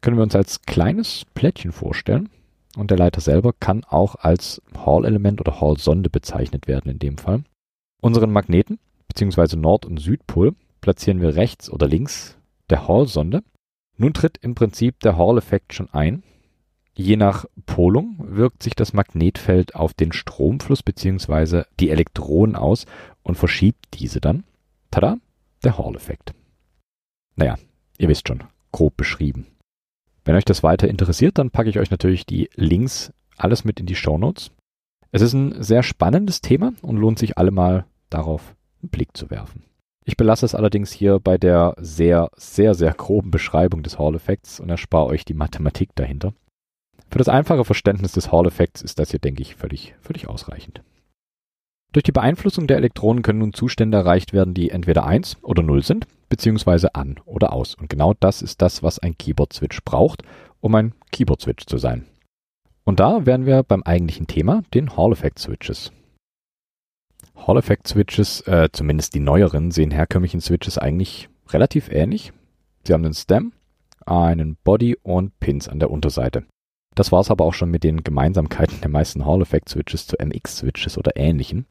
können 0.00 0.16
wir 0.16 0.22
uns 0.22 0.36
als 0.36 0.62
kleines 0.62 1.24
Plättchen 1.34 1.72
vorstellen 1.72 2.30
und 2.76 2.90
der 2.90 2.98
Leiter 2.98 3.20
selber 3.20 3.52
kann 3.52 3.84
auch 3.84 4.16
als 4.16 4.62
Hall-Element 4.76 5.40
oder 5.40 5.60
Hall-Sonde 5.60 6.10
bezeichnet 6.10 6.68
werden 6.68 6.90
in 6.90 6.98
dem 6.98 7.18
Fall. 7.18 7.44
Unseren 8.00 8.32
Magneten 8.32 8.78
bzw. 9.08 9.56
Nord- 9.56 9.86
und 9.86 9.98
Südpol 9.98 10.54
platzieren 10.80 11.20
wir 11.20 11.36
rechts 11.36 11.70
oder 11.70 11.88
links 11.88 12.36
der 12.70 12.86
Hall-Sonde. 12.86 13.42
Nun 13.96 14.12
tritt 14.12 14.38
im 14.38 14.54
Prinzip 14.54 15.00
der 15.00 15.16
Hall-Effekt 15.16 15.72
schon 15.72 15.88
ein. 15.92 16.22
Je 16.96 17.16
nach 17.16 17.44
Polung 17.66 18.16
wirkt 18.18 18.62
sich 18.62 18.74
das 18.74 18.92
Magnetfeld 18.92 19.74
auf 19.74 19.94
den 19.94 20.12
Stromfluss 20.12 20.82
bzw. 20.82 21.64
die 21.80 21.90
Elektronen 21.90 22.54
aus 22.54 22.86
und 23.22 23.34
verschiebt 23.34 23.86
diese 23.94 24.20
dann. 24.20 24.44
Tada, 24.92 25.18
der 25.64 25.76
Hall-Effekt. 25.76 26.34
Naja, 27.34 27.56
ihr 27.98 28.08
wisst 28.08 28.28
schon, 28.28 28.44
grob 28.70 28.96
beschrieben. 28.96 29.48
Wenn 30.24 30.36
euch 30.36 30.44
das 30.44 30.62
weiter 30.62 30.86
interessiert, 30.86 31.38
dann 31.38 31.50
packe 31.50 31.68
ich 31.68 31.80
euch 31.80 31.90
natürlich 31.90 32.26
die 32.26 32.48
Links 32.54 33.12
alles 33.36 33.64
mit 33.64 33.80
in 33.80 33.86
die 33.86 33.96
Show 33.96 34.16
Notes. 34.16 34.52
Es 35.10 35.20
ist 35.20 35.32
ein 35.32 35.62
sehr 35.62 35.82
spannendes 35.82 36.40
Thema 36.40 36.74
und 36.80 36.96
lohnt 36.96 37.18
sich 37.18 37.36
allemal 37.38 37.86
darauf 38.08 38.54
einen 38.82 38.90
Blick 38.90 39.16
zu 39.16 39.30
werfen. 39.30 39.64
Ich 40.04 40.16
belasse 40.16 40.46
es 40.46 40.54
allerdings 40.54 40.92
hier 40.92 41.18
bei 41.18 41.38
der 41.38 41.74
sehr, 41.78 42.30
sehr, 42.36 42.74
sehr 42.74 42.92
groben 42.92 43.30
Beschreibung 43.30 43.82
des 43.82 43.98
Hall-Effekts 43.98 44.60
und 44.60 44.70
erspare 44.70 45.06
euch 45.06 45.24
die 45.24 45.34
Mathematik 45.34 45.90
dahinter. 45.94 46.34
Für 47.14 47.18
das 47.18 47.28
einfache 47.28 47.64
Verständnis 47.64 48.10
des 48.10 48.32
Hall-Effekts 48.32 48.82
ist 48.82 48.98
das 48.98 49.12
hier, 49.12 49.20
denke 49.20 49.40
ich, 49.40 49.54
völlig, 49.54 49.94
völlig 50.00 50.28
ausreichend. 50.28 50.82
Durch 51.92 52.02
die 52.02 52.10
Beeinflussung 52.10 52.66
der 52.66 52.76
Elektronen 52.76 53.22
können 53.22 53.38
nun 53.38 53.52
Zustände 53.52 53.98
erreicht 53.98 54.32
werden, 54.32 54.52
die 54.52 54.70
entweder 54.70 55.06
1 55.06 55.36
oder 55.42 55.62
0 55.62 55.84
sind, 55.84 56.08
beziehungsweise 56.28 56.96
an 56.96 57.20
oder 57.24 57.52
aus. 57.52 57.76
Und 57.76 57.88
genau 57.88 58.14
das 58.18 58.42
ist 58.42 58.60
das, 58.62 58.82
was 58.82 58.98
ein 58.98 59.16
Keyboard-Switch 59.16 59.84
braucht, 59.84 60.24
um 60.58 60.74
ein 60.74 60.92
Keyboard-Switch 61.12 61.66
zu 61.66 61.78
sein. 61.78 62.04
Und 62.82 62.98
da 62.98 63.24
wären 63.24 63.46
wir 63.46 63.62
beim 63.62 63.84
eigentlichen 63.84 64.26
Thema, 64.26 64.64
den 64.74 64.96
Hall-Effekt-Switches. 64.96 65.92
Hall-Effekt-Switches, 67.36 68.40
äh, 68.48 68.70
zumindest 68.72 69.14
die 69.14 69.20
neueren, 69.20 69.70
sehen 69.70 69.92
herkömmlichen 69.92 70.40
Switches 70.40 70.78
eigentlich 70.78 71.28
relativ 71.50 71.90
ähnlich. 71.90 72.32
Sie 72.82 72.92
haben 72.92 73.04
einen 73.04 73.14
Stem, 73.14 73.52
einen 74.04 74.56
Body 74.64 74.96
und 75.00 75.38
Pins 75.38 75.68
an 75.68 75.78
der 75.78 75.92
Unterseite. 75.92 76.44
Das 76.94 77.12
war 77.12 77.20
es 77.20 77.30
aber 77.30 77.44
auch 77.44 77.54
schon 77.54 77.70
mit 77.70 77.84
den 77.84 78.04
Gemeinsamkeiten 78.04 78.80
der 78.80 78.90
meisten 78.90 79.26
Hall-Effekt-Switches 79.26 80.06
zu 80.06 80.16
MX-Switches 80.16 80.96
oder 80.96 81.16
ähnlichen. 81.16 81.66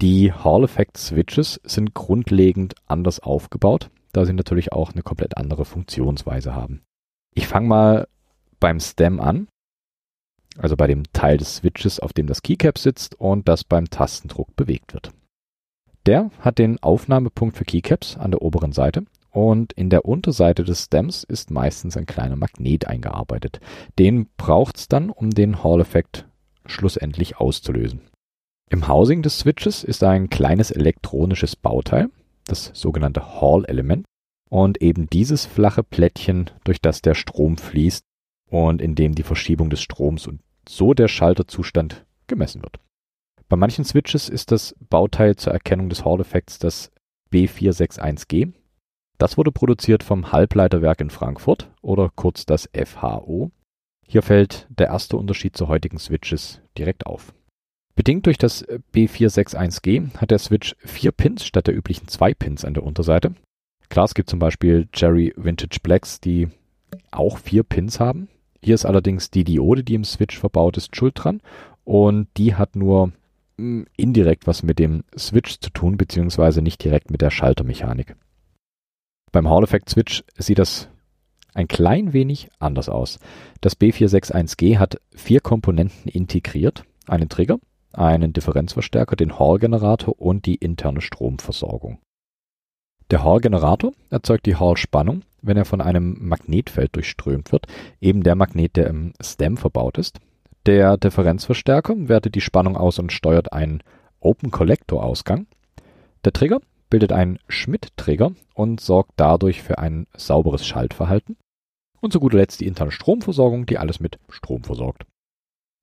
Die 0.00 0.32
Hall-Effekt-Switches 0.32 1.60
sind 1.64 1.94
grundlegend 1.94 2.74
anders 2.86 3.20
aufgebaut, 3.20 3.90
da 4.12 4.24
sie 4.24 4.32
natürlich 4.32 4.72
auch 4.72 4.92
eine 4.92 5.02
komplett 5.02 5.36
andere 5.36 5.64
Funktionsweise 5.64 6.54
haben. 6.54 6.82
Ich 7.34 7.46
fange 7.46 7.68
mal 7.68 8.08
beim 8.58 8.80
Stem 8.80 9.20
an 9.20 9.48
also 10.58 10.76
bei 10.76 10.86
dem 10.86 11.04
Teil 11.12 11.36
des 11.36 11.56
Switches, 11.56 12.00
auf 12.00 12.12
dem 12.12 12.26
das 12.26 12.42
Keycap 12.42 12.78
sitzt 12.78 13.14
und 13.14 13.48
das 13.48 13.64
beim 13.64 13.88
Tastendruck 13.88 14.54
bewegt 14.56 14.94
wird. 14.94 15.12
Der 16.06 16.30
hat 16.40 16.58
den 16.58 16.82
Aufnahmepunkt 16.82 17.56
für 17.56 17.64
Keycaps 17.64 18.16
an 18.16 18.30
der 18.30 18.42
oberen 18.42 18.72
Seite 18.72 19.04
und 19.38 19.72
in 19.74 19.88
der 19.88 20.04
Unterseite 20.04 20.64
des 20.64 20.86
Stems 20.86 21.22
ist 21.22 21.52
meistens 21.52 21.96
ein 21.96 22.06
kleiner 22.06 22.34
Magnet 22.34 22.88
eingearbeitet. 22.88 23.60
Den 23.96 24.26
braucht 24.36 24.78
es 24.78 24.88
dann, 24.88 25.10
um 25.10 25.30
den 25.30 25.62
Hall-Effekt 25.62 26.26
schlussendlich 26.66 27.36
auszulösen. 27.36 28.00
Im 28.68 28.88
Housing 28.88 29.22
des 29.22 29.38
Switches 29.38 29.84
ist 29.84 30.02
ein 30.02 30.28
kleines 30.28 30.72
elektronisches 30.72 31.54
Bauteil, 31.54 32.08
das 32.46 32.72
sogenannte 32.74 33.40
Hall-Element, 33.40 34.04
und 34.50 34.82
eben 34.82 35.08
dieses 35.08 35.46
flache 35.46 35.84
Plättchen, 35.84 36.50
durch 36.64 36.80
das 36.80 37.00
der 37.00 37.14
Strom 37.14 37.58
fließt 37.58 38.02
und 38.50 38.82
in 38.82 38.96
dem 38.96 39.14
die 39.14 39.22
Verschiebung 39.22 39.70
des 39.70 39.80
Stroms 39.80 40.26
und 40.26 40.40
so 40.68 40.94
der 40.94 41.06
Schalterzustand 41.06 42.04
gemessen 42.26 42.62
wird. 42.62 42.80
Bei 43.48 43.56
manchen 43.56 43.84
Switches 43.84 44.28
ist 44.28 44.50
das 44.50 44.74
Bauteil 44.90 45.36
zur 45.36 45.52
Erkennung 45.52 45.88
des 45.90 46.04
Hall-Effekts 46.04 46.58
das 46.58 46.90
B461G. 47.32 48.52
Das 49.18 49.36
wurde 49.36 49.50
produziert 49.50 50.04
vom 50.04 50.30
Halbleiterwerk 50.30 51.00
in 51.00 51.10
Frankfurt 51.10 51.68
oder 51.82 52.10
kurz 52.14 52.46
das 52.46 52.70
FHO. 52.72 53.50
Hier 54.06 54.22
fällt 54.22 54.68
der 54.70 54.86
erste 54.86 55.16
Unterschied 55.16 55.56
zu 55.56 55.68
heutigen 55.68 55.98
Switches 55.98 56.60
direkt 56.78 57.04
auf. 57.04 57.34
Bedingt 57.96 58.26
durch 58.26 58.38
das 58.38 58.64
B461G 58.94 60.14
hat 60.18 60.30
der 60.30 60.38
Switch 60.38 60.76
vier 60.78 61.10
Pins 61.10 61.44
statt 61.44 61.66
der 61.66 61.76
üblichen 61.76 62.06
zwei 62.06 62.32
Pins 62.32 62.64
an 62.64 62.74
der 62.74 62.84
Unterseite. 62.84 63.34
Klar, 63.88 64.04
es 64.04 64.14
gibt 64.14 64.30
zum 64.30 64.38
Beispiel 64.38 64.86
Cherry 64.92 65.34
Vintage 65.36 65.80
Blacks, 65.82 66.20
die 66.20 66.48
auch 67.10 67.38
vier 67.38 67.64
Pins 67.64 67.98
haben. 67.98 68.28
Hier 68.62 68.76
ist 68.76 68.86
allerdings 68.86 69.32
die 69.32 69.42
Diode, 69.42 69.82
die 69.82 69.94
im 69.94 70.04
Switch 70.04 70.38
verbaut 70.38 70.76
ist, 70.76 70.94
schuld 70.94 71.14
dran 71.16 71.40
und 71.82 72.28
die 72.36 72.54
hat 72.54 72.76
nur 72.76 73.12
hm, 73.56 73.86
indirekt 73.96 74.46
was 74.46 74.62
mit 74.62 74.78
dem 74.78 75.02
Switch 75.18 75.58
zu 75.58 75.70
tun, 75.70 75.96
beziehungsweise 75.96 76.62
nicht 76.62 76.84
direkt 76.84 77.10
mit 77.10 77.20
der 77.20 77.30
Schaltermechanik. 77.30 78.14
Beim 79.32 79.48
Hall-Effekt-Switch 79.48 80.24
sieht 80.36 80.58
das 80.58 80.88
ein 81.54 81.68
klein 81.68 82.12
wenig 82.12 82.48
anders 82.58 82.88
aus. 82.88 83.18
Das 83.60 83.78
B461G 83.78 84.78
hat 84.78 85.00
vier 85.14 85.40
Komponenten 85.40 86.08
integriert, 86.10 86.84
einen 87.06 87.28
Trigger, 87.28 87.58
einen 87.92 88.32
Differenzverstärker, 88.32 89.16
den 89.16 89.38
Hall-Generator 89.38 90.20
und 90.20 90.46
die 90.46 90.54
interne 90.54 91.00
Stromversorgung. 91.00 91.98
Der 93.10 93.24
Hall-Generator 93.24 93.92
erzeugt 94.10 94.46
die 94.46 94.56
Hall-Spannung, 94.56 95.22
wenn 95.40 95.56
er 95.56 95.64
von 95.64 95.80
einem 95.80 96.16
Magnetfeld 96.20 96.94
durchströmt 96.94 97.52
wird, 97.52 97.66
eben 98.00 98.22
der 98.22 98.34
Magnet, 98.34 98.76
der 98.76 98.88
im 98.88 99.14
Stem 99.20 99.56
verbaut 99.56 99.98
ist. 99.98 100.20
Der 100.66 100.98
Differenzverstärker 100.98 102.08
wertet 102.08 102.34
die 102.34 102.40
Spannung 102.40 102.76
aus 102.76 102.98
und 102.98 103.12
steuert 103.12 103.52
einen 103.52 103.82
Open 104.20 104.50
Collector 104.50 105.02
Ausgang. 105.02 105.46
Der 106.24 106.32
Trigger 106.32 106.60
bildet 106.90 107.12
einen 107.12 107.38
Schmidt-Trigger 107.48 108.32
und 108.54 108.80
sorgt 108.80 109.12
dadurch 109.16 109.62
für 109.62 109.78
ein 109.78 110.06
sauberes 110.16 110.66
Schaltverhalten. 110.66 111.36
Und 112.00 112.12
zu 112.12 112.20
guter 112.20 112.38
Letzt 112.38 112.60
die 112.60 112.66
interne 112.66 112.92
Stromversorgung, 112.92 113.66
die 113.66 113.78
alles 113.78 114.00
mit 114.00 114.18
Strom 114.28 114.64
versorgt. 114.64 115.04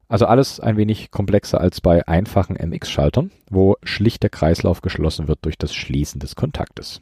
Also 0.07 0.27
alles 0.27 0.59
ein 0.59 0.77
wenig 0.77 1.09
komplexer 1.11 1.59
als 1.59 1.81
bei 1.81 2.07
einfachen 2.07 2.55
MX-Schaltern, 2.55 3.31
wo 3.49 3.75
schlicht 3.83 4.23
der 4.23 4.29
Kreislauf 4.29 4.81
geschlossen 4.81 5.27
wird 5.27 5.39
durch 5.43 5.57
das 5.57 5.73
Schließen 5.73 6.19
des 6.19 6.35
Kontaktes. 6.35 7.01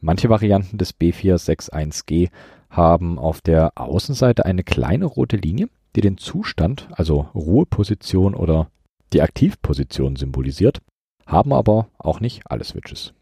Manche 0.00 0.28
Varianten 0.30 0.78
des 0.78 0.98
B461G 0.98 2.30
haben 2.70 3.18
auf 3.18 3.40
der 3.40 3.72
Außenseite 3.76 4.46
eine 4.46 4.64
kleine 4.64 5.04
rote 5.04 5.36
Linie, 5.36 5.68
die 5.94 6.00
den 6.00 6.16
Zustand, 6.16 6.88
also 6.92 7.28
Ruheposition 7.34 8.34
oder 8.34 8.70
die 9.12 9.20
Aktivposition 9.20 10.16
symbolisiert, 10.16 10.80
haben 11.26 11.52
aber 11.52 11.88
auch 11.98 12.20
nicht 12.20 12.50
alle 12.50 12.64
Switches. 12.64 13.12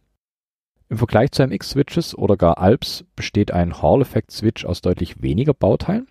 Im 0.91 0.99
Vergleich 0.99 1.31
zu 1.31 1.47
MX-Switches 1.47 2.19
oder 2.19 2.37
gar 2.37 2.59
Alps 2.59 3.05
besteht 3.15 3.53
ein 3.53 3.81
Hall-Effekt-Switch 3.81 4.65
aus 4.65 4.81
deutlich 4.81 5.23
weniger 5.23 5.55
Bauteilen. 5.55 6.09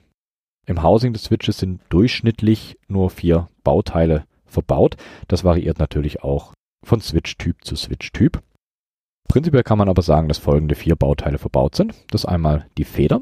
Im 0.66 0.84
Housing 0.84 1.12
des 1.12 1.26
Switches 1.26 1.58
sind 1.58 1.82
durchschnittlich 1.90 2.78
nur 2.88 3.10
vier 3.10 3.50
Bauteile 3.66 4.26
verbaut. 4.46 4.96
Das 5.28 5.44
variiert 5.44 5.80
natürlich 5.80 6.24
auch 6.24 6.54
von 6.86 7.02
Switch-Typ 7.02 7.66
zu 7.66 7.76
Switch-Typ. 7.76 8.42
Prinzipiell 9.28 9.64
kann 9.64 9.78
man 9.78 9.90
aber 9.90 10.02
sagen, 10.02 10.30
dass 10.30 10.38
folgende 10.38 10.76
vier 10.76 10.96
Bauteile 10.96 11.40
verbaut 11.40 11.76
sind. 11.76 11.94
Das 12.12 12.22
ist 12.22 12.26
einmal 12.26 12.66
die 12.78 12.86
Feder, 12.86 13.22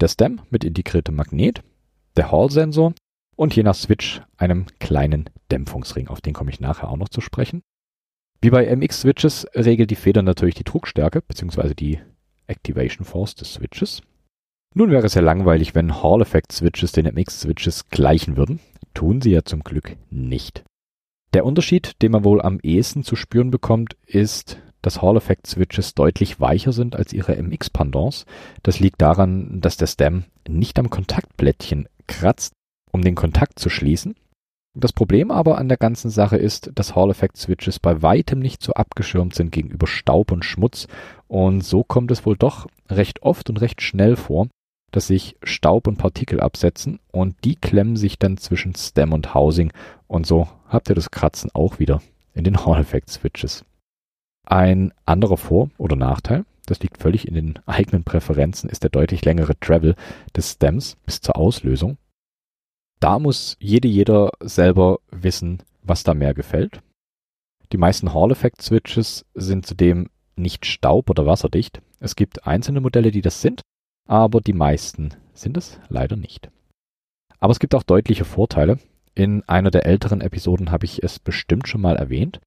der 0.00 0.06
Stem 0.06 0.42
mit 0.48 0.62
integriertem 0.62 1.16
Magnet, 1.16 1.64
der 2.16 2.30
Hall-Sensor 2.30 2.94
und 3.34 3.56
je 3.56 3.64
nach 3.64 3.74
Switch 3.74 4.22
einem 4.36 4.66
kleinen 4.78 5.28
Dämpfungsring. 5.50 6.06
Auf 6.06 6.20
den 6.20 6.34
komme 6.34 6.50
ich 6.50 6.60
nachher 6.60 6.88
auch 6.88 6.96
noch 6.96 7.08
zu 7.08 7.20
sprechen. 7.20 7.62
Wie 8.42 8.50
bei 8.50 8.66
MX-Switches 8.66 9.46
regelt 9.54 9.92
die 9.92 9.96
Feder 9.96 10.22
natürlich 10.22 10.56
die 10.56 10.64
Druckstärke 10.64 11.22
bzw. 11.22 11.74
die 11.74 12.00
Activation 12.48 13.04
Force 13.04 13.36
des 13.36 13.54
Switches. 13.54 14.02
Nun 14.74 14.90
wäre 14.90 15.06
es 15.06 15.14
ja 15.14 15.22
langweilig, 15.22 15.76
wenn 15.76 16.02
Hall-Effekt-Switches 16.02 16.90
den 16.90 17.06
MX-Switches 17.06 17.88
gleichen 17.90 18.36
würden. 18.36 18.58
Tun 18.94 19.20
sie 19.20 19.30
ja 19.30 19.44
zum 19.44 19.62
Glück 19.62 19.96
nicht. 20.10 20.64
Der 21.34 21.44
Unterschied, 21.44 22.02
den 22.02 22.10
man 22.10 22.24
wohl 22.24 22.42
am 22.42 22.58
ehesten 22.64 23.04
zu 23.04 23.14
spüren 23.14 23.52
bekommt, 23.52 23.96
ist, 24.06 24.60
dass 24.82 25.00
Hall 25.00 25.16
Effect 25.16 25.46
Switches 25.46 25.94
deutlich 25.94 26.40
weicher 26.40 26.72
sind 26.72 26.96
als 26.96 27.12
ihre 27.12 27.40
MX-Pendants. 27.40 28.26
Das 28.64 28.80
liegt 28.80 29.00
daran, 29.00 29.60
dass 29.60 29.76
der 29.76 29.86
Stem 29.86 30.24
nicht 30.48 30.80
am 30.80 30.90
Kontaktblättchen 30.90 31.88
kratzt, 32.08 32.54
um 32.90 33.02
den 33.02 33.14
Kontakt 33.14 33.60
zu 33.60 33.70
schließen. 33.70 34.16
Das 34.74 34.92
Problem 34.94 35.30
aber 35.30 35.58
an 35.58 35.68
der 35.68 35.76
ganzen 35.76 36.10
Sache 36.10 36.36
ist, 36.36 36.70
dass 36.74 36.96
Hall 36.96 37.10
Effect 37.10 37.36
Switches 37.36 37.78
bei 37.78 38.00
weitem 38.00 38.38
nicht 38.38 38.62
so 38.62 38.72
abgeschirmt 38.72 39.34
sind 39.34 39.52
gegenüber 39.52 39.86
Staub 39.86 40.32
und 40.32 40.44
Schmutz 40.44 40.88
und 41.28 41.62
so 41.62 41.84
kommt 41.84 42.10
es 42.10 42.24
wohl 42.24 42.36
doch 42.36 42.66
recht 42.88 43.22
oft 43.22 43.50
und 43.50 43.60
recht 43.60 43.82
schnell 43.82 44.16
vor, 44.16 44.48
dass 44.90 45.08
sich 45.08 45.36
Staub 45.42 45.86
und 45.88 45.98
Partikel 45.98 46.40
absetzen 46.40 47.00
und 47.10 47.36
die 47.44 47.56
klemmen 47.56 47.96
sich 47.96 48.18
dann 48.18 48.38
zwischen 48.38 48.74
Stem 48.74 49.12
und 49.12 49.34
Housing 49.34 49.72
und 50.06 50.26
so 50.26 50.48
habt 50.68 50.88
ihr 50.88 50.94
das 50.94 51.10
Kratzen 51.10 51.50
auch 51.52 51.78
wieder 51.78 52.00
in 52.32 52.44
den 52.44 52.64
Hall 52.64 52.80
Effect 52.80 53.10
Switches. 53.10 53.66
Ein 54.46 54.92
anderer 55.04 55.36
Vor- 55.36 55.70
oder 55.76 55.96
Nachteil, 55.96 56.46
das 56.64 56.80
liegt 56.80 56.96
völlig 56.96 57.28
in 57.28 57.34
den 57.34 57.58
eigenen 57.66 58.04
Präferenzen, 58.04 58.70
ist 58.70 58.82
der 58.82 58.90
deutlich 58.90 59.22
längere 59.24 59.58
Travel 59.60 59.96
des 60.34 60.52
Stems 60.52 60.96
bis 61.04 61.20
zur 61.20 61.36
Auslösung. 61.36 61.98
Da 63.02 63.18
muss 63.18 63.56
jede 63.58 63.88
jeder 63.88 64.30
selber 64.38 65.00
wissen, 65.10 65.60
was 65.82 66.04
da 66.04 66.14
mehr 66.14 66.34
gefällt. 66.34 66.82
Die 67.72 67.76
meisten 67.76 68.14
Hall 68.14 68.30
Effect 68.30 68.62
Switches 68.62 69.26
sind 69.34 69.66
zudem 69.66 70.08
nicht 70.36 70.66
staub- 70.66 71.10
oder 71.10 71.26
wasserdicht. 71.26 71.82
Es 71.98 72.14
gibt 72.14 72.46
einzelne 72.46 72.80
Modelle, 72.80 73.10
die 73.10 73.20
das 73.20 73.40
sind, 73.40 73.62
aber 74.08 74.40
die 74.40 74.52
meisten 74.52 75.16
sind 75.34 75.56
es 75.56 75.80
leider 75.88 76.14
nicht. 76.14 76.52
Aber 77.40 77.50
es 77.50 77.58
gibt 77.58 77.74
auch 77.74 77.82
deutliche 77.82 78.24
Vorteile. 78.24 78.78
In 79.16 79.42
einer 79.48 79.72
der 79.72 79.84
älteren 79.84 80.20
Episoden 80.20 80.70
habe 80.70 80.84
ich 80.84 81.02
es 81.02 81.18
bestimmt 81.18 81.66
schon 81.66 81.80
mal 81.80 81.96
erwähnt. 81.96 82.38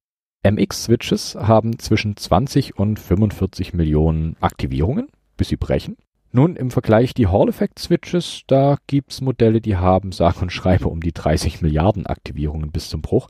MX-Switches 0.42 1.34
haben 1.34 1.78
zwischen 1.78 2.16
20 2.16 2.78
und 2.78 2.98
45 2.98 3.74
Millionen 3.74 4.38
Aktivierungen, 4.40 5.08
bis 5.36 5.48
sie 5.48 5.56
brechen. 5.56 5.98
Nun 6.32 6.56
im 6.56 6.70
Vergleich 6.70 7.14
die 7.14 7.28
Hall-Effect-Switches, 7.28 8.42
da 8.46 8.76
gibt's 8.86 9.20
Modelle, 9.20 9.60
die 9.60 9.76
haben 9.76 10.12
sage 10.12 10.40
und 10.40 10.52
schreibe 10.52 10.88
um 10.88 11.00
die 11.00 11.12
30 11.12 11.62
Milliarden 11.62 12.06
Aktivierungen 12.06 12.70
bis 12.70 12.88
zum 12.90 13.00
Bruch. 13.00 13.28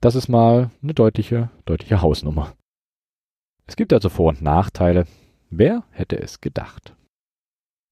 Das 0.00 0.14
ist 0.14 0.28
mal 0.28 0.70
eine 0.82 0.94
deutliche, 0.94 1.50
deutliche 1.66 2.02
Hausnummer. 2.02 2.54
Es 3.66 3.76
gibt 3.76 3.92
also 3.92 4.08
Vor- 4.08 4.30
und 4.30 4.42
Nachteile. 4.42 5.06
Wer 5.50 5.84
hätte 5.90 6.18
es 6.18 6.40
gedacht? 6.40 6.94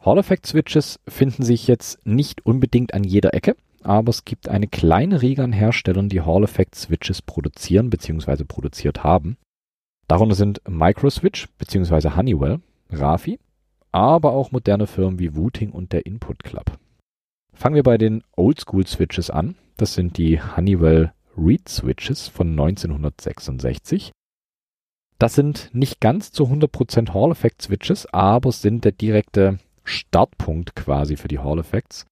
Hall-Effect-Switches 0.04 1.00
finden 1.06 1.42
sich 1.42 1.68
jetzt 1.68 2.04
nicht 2.06 2.44
unbedingt 2.46 2.94
an 2.94 3.04
jeder 3.04 3.34
Ecke, 3.34 3.56
aber 3.82 4.10
es 4.10 4.24
gibt 4.24 4.48
eine 4.48 4.68
kleine 4.68 5.22
Riege 5.22 5.42
an 5.42 5.52
Herstellern, 5.52 6.08
die 6.08 6.20
Hall-Effect-Switches 6.20 7.22
produzieren 7.22 7.90
bzw. 7.90 8.44
produziert 8.44 9.04
haben. 9.04 9.36
Darunter 10.08 10.34
sind 10.34 10.62
Microswitch 10.68 11.48
bzw. 11.58 12.16
Honeywell, 12.16 12.60
Rafi, 12.90 13.38
aber 13.92 14.32
auch 14.32 14.52
moderne 14.52 14.86
Firmen 14.86 15.18
wie 15.18 15.36
Wooting 15.36 15.70
und 15.70 15.92
der 15.92 16.06
Input 16.06 16.44
Club. 16.44 16.78
Fangen 17.52 17.74
wir 17.74 17.82
bei 17.82 17.98
den 17.98 18.22
Oldschool 18.36 18.86
Switches 18.86 19.30
an. 19.30 19.56
Das 19.76 19.94
sind 19.94 20.16
die 20.18 20.40
Honeywell 20.40 21.12
Reed 21.36 21.68
Switches 21.68 22.28
von 22.28 22.50
1966. 22.50 24.12
Das 25.18 25.34
sind 25.34 25.70
nicht 25.72 26.00
ganz 26.00 26.30
zu 26.30 26.44
100% 26.44 27.12
Hall 27.12 27.32
Effect 27.32 27.62
Switches, 27.62 28.06
aber 28.12 28.52
sind 28.52 28.84
der 28.84 28.92
direkte 28.92 29.58
Startpunkt 29.84 30.76
quasi 30.76 31.16
für 31.16 31.28
die 31.28 31.40
Hall 31.40 31.58
Effects. 31.58 32.06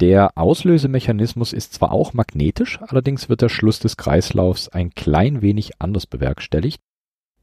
Der 0.00 0.36
Auslösemechanismus 0.36 1.52
ist 1.52 1.74
zwar 1.74 1.92
auch 1.92 2.12
magnetisch, 2.12 2.80
allerdings 2.82 3.28
wird 3.28 3.42
der 3.42 3.48
Schluss 3.48 3.78
des 3.78 3.96
Kreislaufs 3.96 4.68
ein 4.68 4.90
klein 4.90 5.42
wenig 5.42 5.80
anders 5.80 6.08
bewerkstelligt. 6.08 6.80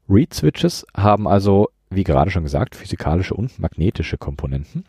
Reed 0.08 0.34
Switches 0.34 0.84
haben 0.94 1.26
also 1.26 1.68
wie 1.90 2.04
gerade 2.04 2.30
schon 2.30 2.44
gesagt, 2.44 2.76
physikalische 2.76 3.34
und 3.34 3.58
magnetische 3.58 4.16
Komponenten. 4.16 4.84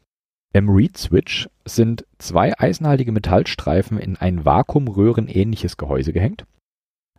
Im 0.54 0.70
Reed 0.70 0.98
Switch 0.98 1.50
sind 1.66 2.06
zwei 2.18 2.58
eisenhaltige 2.58 3.12
Metallstreifen 3.12 3.98
in 3.98 4.18
ein 4.18 4.46
vakuumröhrenähnliches 4.46 5.78
Gehäuse 5.78 6.14
gehängt. 6.14 6.46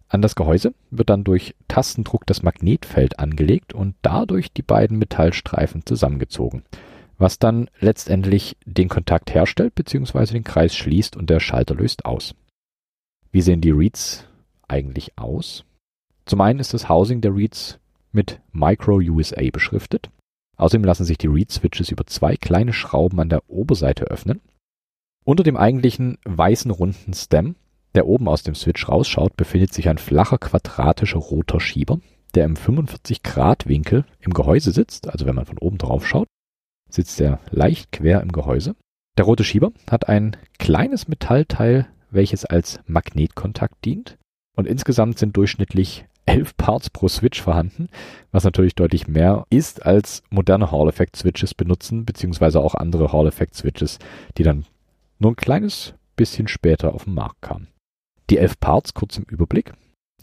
An 0.08 0.20
das 0.20 0.34
Gehäuse 0.34 0.74
wird 0.90 1.08
dann 1.08 1.24
durch 1.24 1.54
Tastendruck 1.68 2.26
das 2.26 2.42
Magnetfeld 2.42 3.18
angelegt 3.18 3.72
und 3.72 3.94
dadurch 4.02 4.52
die 4.52 4.62
beiden 4.62 4.98
Metallstreifen 4.98 5.86
zusammengezogen, 5.86 6.64
was 7.16 7.38
dann 7.38 7.70
letztendlich 7.80 8.58
den 8.66 8.90
Kontakt 8.90 9.32
herstellt 9.32 9.74
bzw. 9.74 10.34
den 10.34 10.44
Kreis 10.44 10.76
schließt 10.76 11.16
und 11.16 11.30
der 11.30 11.40
Schalter 11.40 11.74
löst 11.74 12.04
aus. 12.04 12.34
Wie 13.30 13.40
sehen 13.40 13.62
die 13.62 13.70
Reeds 13.70 14.26
eigentlich 14.68 15.16
aus? 15.16 15.64
Zum 16.26 16.42
einen 16.42 16.60
ist 16.60 16.74
das 16.74 16.90
Housing 16.90 17.22
der 17.22 17.34
Reeds 17.34 17.78
mit 18.12 18.40
Micro 18.52 18.96
USA 18.96 19.42
beschriftet. 19.52 20.10
Außerdem 20.56 20.84
lassen 20.84 21.04
sich 21.04 21.18
die 21.18 21.26
Reed-Switches 21.26 21.90
über 21.90 22.06
zwei 22.06 22.36
kleine 22.36 22.72
Schrauben 22.72 23.18
an 23.20 23.28
der 23.28 23.48
Oberseite 23.50 24.04
öffnen. 24.04 24.40
Unter 25.24 25.42
dem 25.42 25.56
eigentlichen 25.56 26.18
weißen 26.24 26.70
runden 26.70 27.14
Stem, 27.14 27.56
der 27.94 28.06
oben 28.06 28.28
aus 28.28 28.42
dem 28.42 28.54
Switch 28.54 28.88
rausschaut, 28.88 29.36
befindet 29.36 29.72
sich 29.72 29.88
ein 29.88 29.98
flacher 29.98 30.38
quadratischer 30.38 31.18
roter 31.18 31.60
Schieber, 31.60 32.00
der 32.34 32.44
im 32.44 32.56
45 32.56 33.22
Grad 33.22 33.66
Winkel 33.66 34.04
im 34.20 34.32
Gehäuse 34.32 34.72
sitzt, 34.72 35.08
also 35.08 35.26
wenn 35.26 35.34
man 35.34 35.46
von 35.46 35.58
oben 35.58 35.78
drauf 35.78 36.06
schaut, 36.06 36.28
sitzt 36.88 37.20
er 37.20 37.40
leicht 37.50 37.92
quer 37.92 38.20
im 38.20 38.32
Gehäuse. 38.32 38.74
Der 39.18 39.24
rote 39.24 39.44
Schieber 39.44 39.72
hat 39.90 40.08
ein 40.08 40.36
kleines 40.58 41.08
Metallteil, 41.08 41.88
welches 42.10 42.44
als 42.44 42.80
Magnetkontakt 42.86 43.84
dient 43.84 44.18
und 44.56 44.66
insgesamt 44.66 45.18
sind 45.18 45.36
durchschnittlich 45.36 46.06
11 46.26 46.56
Parts 46.56 46.90
pro 46.90 47.08
Switch 47.08 47.40
vorhanden, 47.40 47.88
was 48.30 48.44
natürlich 48.44 48.74
deutlich 48.74 49.08
mehr 49.08 49.44
ist, 49.50 49.84
als 49.84 50.22
moderne 50.30 50.70
Hall-Effect-Switches 50.70 51.54
benutzen, 51.54 52.04
beziehungsweise 52.04 52.60
auch 52.60 52.74
andere 52.74 53.12
Hall-Effect-Switches, 53.12 53.98
die 54.38 54.42
dann 54.42 54.64
nur 55.18 55.32
ein 55.32 55.36
kleines 55.36 55.94
bisschen 56.16 56.48
später 56.48 56.94
auf 56.94 57.04
den 57.04 57.14
Markt 57.14 57.42
kamen. 57.42 57.68
Die 58.30 58.38
11 58.38 58.60
Parts 58.60 58.94
kurz 58.94 59.18
im 59.18 59.24
Überblick. 59.24 59.72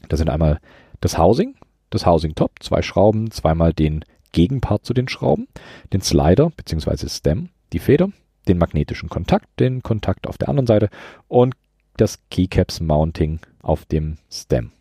Da 0.08 0.18
sind 0.18 0.30
einmal 0.30 0.60
das 1.02 1.18
Housing, 1.18 1.56
das 1.90 2.06
Housing 2.06 2.36
Top, 2.36 2.52
zwei 2.62 2.82
Schrauben, 2.82 3.32
zweimal 3.32 3.74
den 3.74 4.06
Gegenpart 4.32 4.86
zu 4.86 4.94
den 4.94 5.08
Schrauben, 5.08 5.48
den 5.92 6.02
Slider 6.02 6.52
bzw. 6.52 7.10
Stem, 7.10 7.50
die 7.74 7.80
Feder, 7.80 8.12
den 8.48 8.58
magnetischen 8.58 9.10
Kontakt, 9.10 9.48
den 9.60 9.84
Kontakt 9.84 10.28
auf 10.28 10.38
der 10.38 10.50
anderen 10.50 10.68
Seite 10.68 10.90
und 11.28 11.56
das 11.98 12.20
Keycaps 12.30 12.80
Mounting 12.80 13.40
auf 13.62 13.86
dem 13.86 14.18
Stem. 14.32 14.72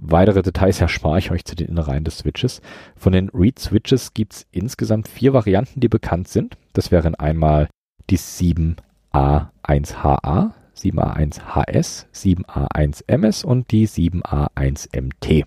Weitere 0.00 0.42
Details 0.42 0.80
erspare 0.80 1.18
ich 1.18 1.32
euch 1.32 1.44
zu 1.44 1.56
den 1.56 1.66
Innereien 1.66 2.04
des 2.04 2.18
Switches. 2.18 2.62
Von 2.96 3.12
den 3.12 3.30
Reed 3.30 3.58
Switches 3.58 4.14
gibt 4.14 4.32
es 4.32 4.46
insgesamt 4.52 5.08
vier 5.08 5.32
Varianten, 5.32 5.80
die 5.80 5.88
bekannt 5.88 6.28
sind. 6.28 6.56
Das 6.72 6.92
wären 6.92 7.16
einmal 7.16 7.68
die 8.08 8.16
7A1HA, 8.16 10.52
7A1HS, 10.76 12.06
7A1MS 12.14 13.44
und 13.44 13.72
die 13.72 13.88
7A1MT. 13.88 15.46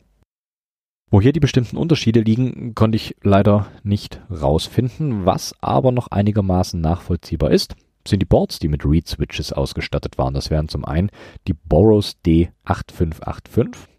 Wo 1.10 1.22
hier 1.22 1.32
die 1.32 1.40
bestimmten 1.40 1.78
Unterschiede 1.78 2.20
liegen, 2.20 2.76
konnte 2.76 2.98
ich 2.98 3.16
leider 3.24 3.68
nicht 3.84 4.20
rausfinden. 4.30 5.26
Was 5.26 5.56
aber 5.62 5.94
noch 5.94 6.10
einigermaßen 6.10 6.80
nachvollziehbar 6.80 7.52
ist, 7.52 7.76
sind 8.06 8.22
die 8.22 8.26
Boards, 8.26 8.60
die 8.60 8.68
mit 8.68 8.86
Reed 8.86 9.08
Switches 9.08 9.54
ausgestattet 9.54 10.18
waren. 10.18 10.34
Das 10.34 10.50
wären 10.50 10.68
zum 10.68 10.84
einen 10.84 11.10
die 11.48 11.54
Boros 11.54 12.18
D8585 12.26 13.91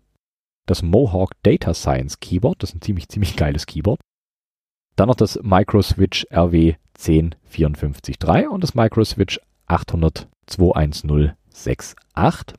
das 0.67 0.83
Mohawk 0.83 1.33
Data 1.43 1.75
Science 1.75 2.21
Keyboard, 2.21 2.63
das 2.63 2.71
ist 2.71 2.77
ein 2.77 2.83
ziemlich, 2.83 3.09
ziemlich 3.09 3.37
geiles 3.37 3.67
Keyboard. 3.67 4.01
Dann 4.97 5.09
noch 5.09 5.17
das 5.17 5.39
Microswitch 5.43 6.27
RW 6.31 6.77
10543 6.95 8.49
und 8.49 8.63
das 8.63 8.75
Microswitch 8.75 9.41
8021068. 9.69 12.55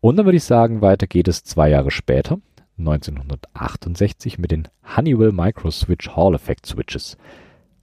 Und 0.00 0.16
dann 0.16 0.26
würde 0.26 0.36
ich 0.36 0.44
sagen, 0.44 0.82
weiter 0.82 1.06
geht 1.06 1.28
es 1.28 1.44
zwei 1.44 1.70
Jahre 1.70 1.90
später, 1.90 2.40
1968, 2.78 4.38
mit 4.38 4.50
den 4.50 4.68
Honeywell 4.96 5.32
Microswitch 5.32 6.10
Hall 6.10 6.34
Effect 6.34 6.66
Switches. 6.66 7.16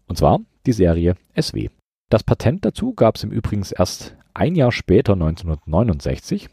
Und 0.08 0.18
zwar 0.18 0.40
die 0.66 0.74
Serie 0.74 1.16
SW. 1.40 1.70
Das 2.10 2.24
Patent 2.24 2.66
dazu 2.66 2.94
gab 2.94 3.16
es 3.16 3.24
im 3.24 3.32
Übrigen 3.32 3.66
erst 3.78 4.16
ein 4.34 4.56
Jahr 4.56 4.72
später, 4.72 5.14
1969. 5.14 6.50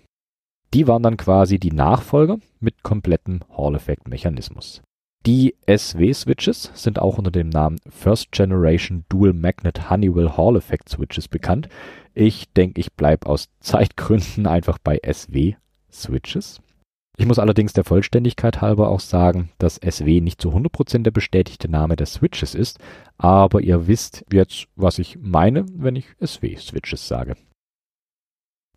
Die 0.77 0.87
waren 0.87 1.03
dann 1.03 1.17
quasi 1.17 1.59
die 1.59 1.73
Nachfolger 1.73 2.37
mit 2.61 2.83
komplettem 2.83 3.41
Hall-Effect-Mechanismus. 3.57 4.83
Die 5.25 5.55
SW-Switches 5.67 6.71
sind 6.75 6.99
auch 6.99 7.17
unter 7.17 7.31
dem 7.31 7.49
Namen 7.49 7.79
First 7.89 8.31
Generation 8.31 9.07
Dual 9.09 9.33
Magnet 9.33 9.89
Honeywell 9.89 10.29
Hall 10.37 10.55
Effect 10.55 10.91
Switches 10.91 11.29
bekannt. 11.29 11.71
Ich 12.13 12.53
denke, 12.53 12.79
ich 12.79 12.93
bleibe 12.93 13.27
aus 13.27 13.49
Zeitgründen 13.61 14.47
einfach 14.47 14.77
bei 14.77 15.01
SW-Switches. 15.03 16.61
Ich 17.17 17.25
muss 17.25 17.39
allerdings 17.39 17.73
der 17.73 17.85
Vollständigkeit 17.85 18.61
halber 18.61 18.91
auch 18.91 19.01
sagen, 19.01 19.49
dass 19.57 19.77
SW 19.77 20.21
nicht 20.21 20.43
zu 20.43 20.51
100% 20.51 21.05
der 21.05 21.11
bestätigte 21.11 21.71
Name 21.71 21.97
der 21.97 22.05
Switches 22.05 22.55
ist, 22.55 22.81
aber 23.17 23.63
ihr 23.63 23.87
wisst 23.87 24.27
jetzt, 24.31 24.67
was 24.77 24.99
ich 24.99 25.17
meine, 25.23 25.65
wenn 25.73 25.97
ich 25.97 26.05
SW-Switches 26.23 27.09
sage. 27.09 27.35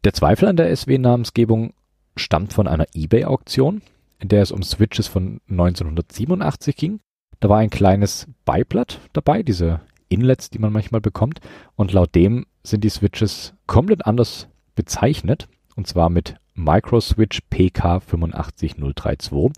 Der 0.06 0.14
Zweifel 0.14 0.48
an 0.48 0.56
der 0.56 0.74
SW-Namensgebung 0.74 1.74
stammt 2.20 2.54
von 2.54 2.68
einer 2.68 2.86
eBay-Auktion. 2.94 3.82
in 4.22 4.28
der 4.28 4.42
es 4.42 4.52
um 4.52 4.64
Switches 4.64 5.08
von 5.08 5.40
1987 5.50 6.76
ging. 6.76 7.00
Da 7.40 7.48
war 7.48 7.60
ein 7.60 7.70
kleines 7.70 8.28
Beiblatt 8.44 9.00
dabei, 9.14 9.44
diese 9.44 9.80
Inlets, 10.10 10.50
die 10.50 10.60
man 10.60 10.74
manchmal 10.74 11.00
bekommt. 11.00 11.40
Und 11.76 11.94
laut 11.94 12.14
dem 12.16 12.46
sind 12.64 12.84
die 12.84 12.90
Switches 12.90 13.54
komplett 13.66 14.06
anders 14.06 14.48
bezeichnet. 14.76 15.48
Und 15.76 15.88
zwar 15.88 16.10
mit 16.10 16.36
Microswitch 16.54 17.42
PK85032. 17.52 19.54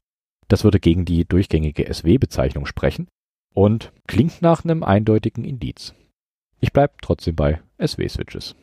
Das 0.47 0.63
würde 0.63 0.79
gegen 0.79 1.05
die 1.05 1.25
durchgängige 1.25 1.91
SW-Bezeichnung 1.91 2.65
sprechen 2.65 3.07
und 3.53 3.91
klingt 4.07 4.41
nach 4.41 4.63
einem 4.63 4.83
eindeutigen 4.83 5.43
Indiz. 5.43 5.93
Ich 6.59 6.73
bleibe 6.73 6.93
trotzdem 7.01 7.35
bei 7.35 7.61
SW-Switches. 7.83 8.55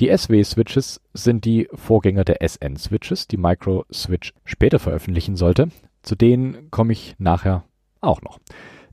Die 0.00 0.08
SW-Switches 0.08 1.02
sind 1.12 1.44
die 1.44 1.68
Vorgänger 1.74 2.24
der 2.24 2.40
SN-Switches, 2.40 3.28
die 3.28 3.36
Microswitch 3.36 4.32
später 4.46 4.78
veröffentlichen 4.78 5.36
sollte. 5.36 5.68
Zu 6.02 6.14
denen 6.14 6.70
komme 6.70 6.94
ich 6.94 7.16
nachher 7.18 7.64
auch 8.00 8.22
noch. 8.22 8.38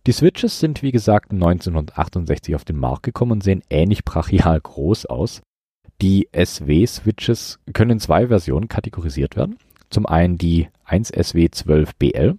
Die 0.05 0.11
Switches 0.11 0.59
sind 0.59 0.83
wie 0.83 0.91
gesagt 0.91 1.31
1968 1.31 2.55
auf 2.55 2.65
den 2.65 2.77
Markt 2.77 3.03
gekommen 3.03 3.31
und 3.31 3.43
sehen 3.43 3.63
ähnlich 3.69 4.03
brachial 4.03 4.59
groß 4.59 5.05
aus. 5.05 5.41
Die 6.01 6.27
SW-Switches 6.33 7.59
können 7.71 7.91
in 7.91 7.99
zwei 8.01 8.27
Versionen 8.27 8.67
kategorisiert 8.67 9.37
werden. 9.37 9.57
Zum 9.89 10.05
einen 10.07 10.37
die 10.37 10.67
1SW12BL, 10.89 12.37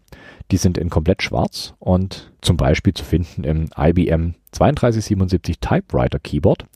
die 0.50 0.56
sind 0.58 0.76
in 0.76 0.90
komplett 0.90 1.22
schwarz 1.22 1.72
und 1.78 2.32
zum 2.42 2.58
Beispiel 2.58 2.92
zu 2.92 3.04
finden 3.04 3.44
im 3.44 3.70
IBM 3.74 4.34
3277 4.52 5.58
Typewriter 5.58 6.18
Keyboard 6.18 6.66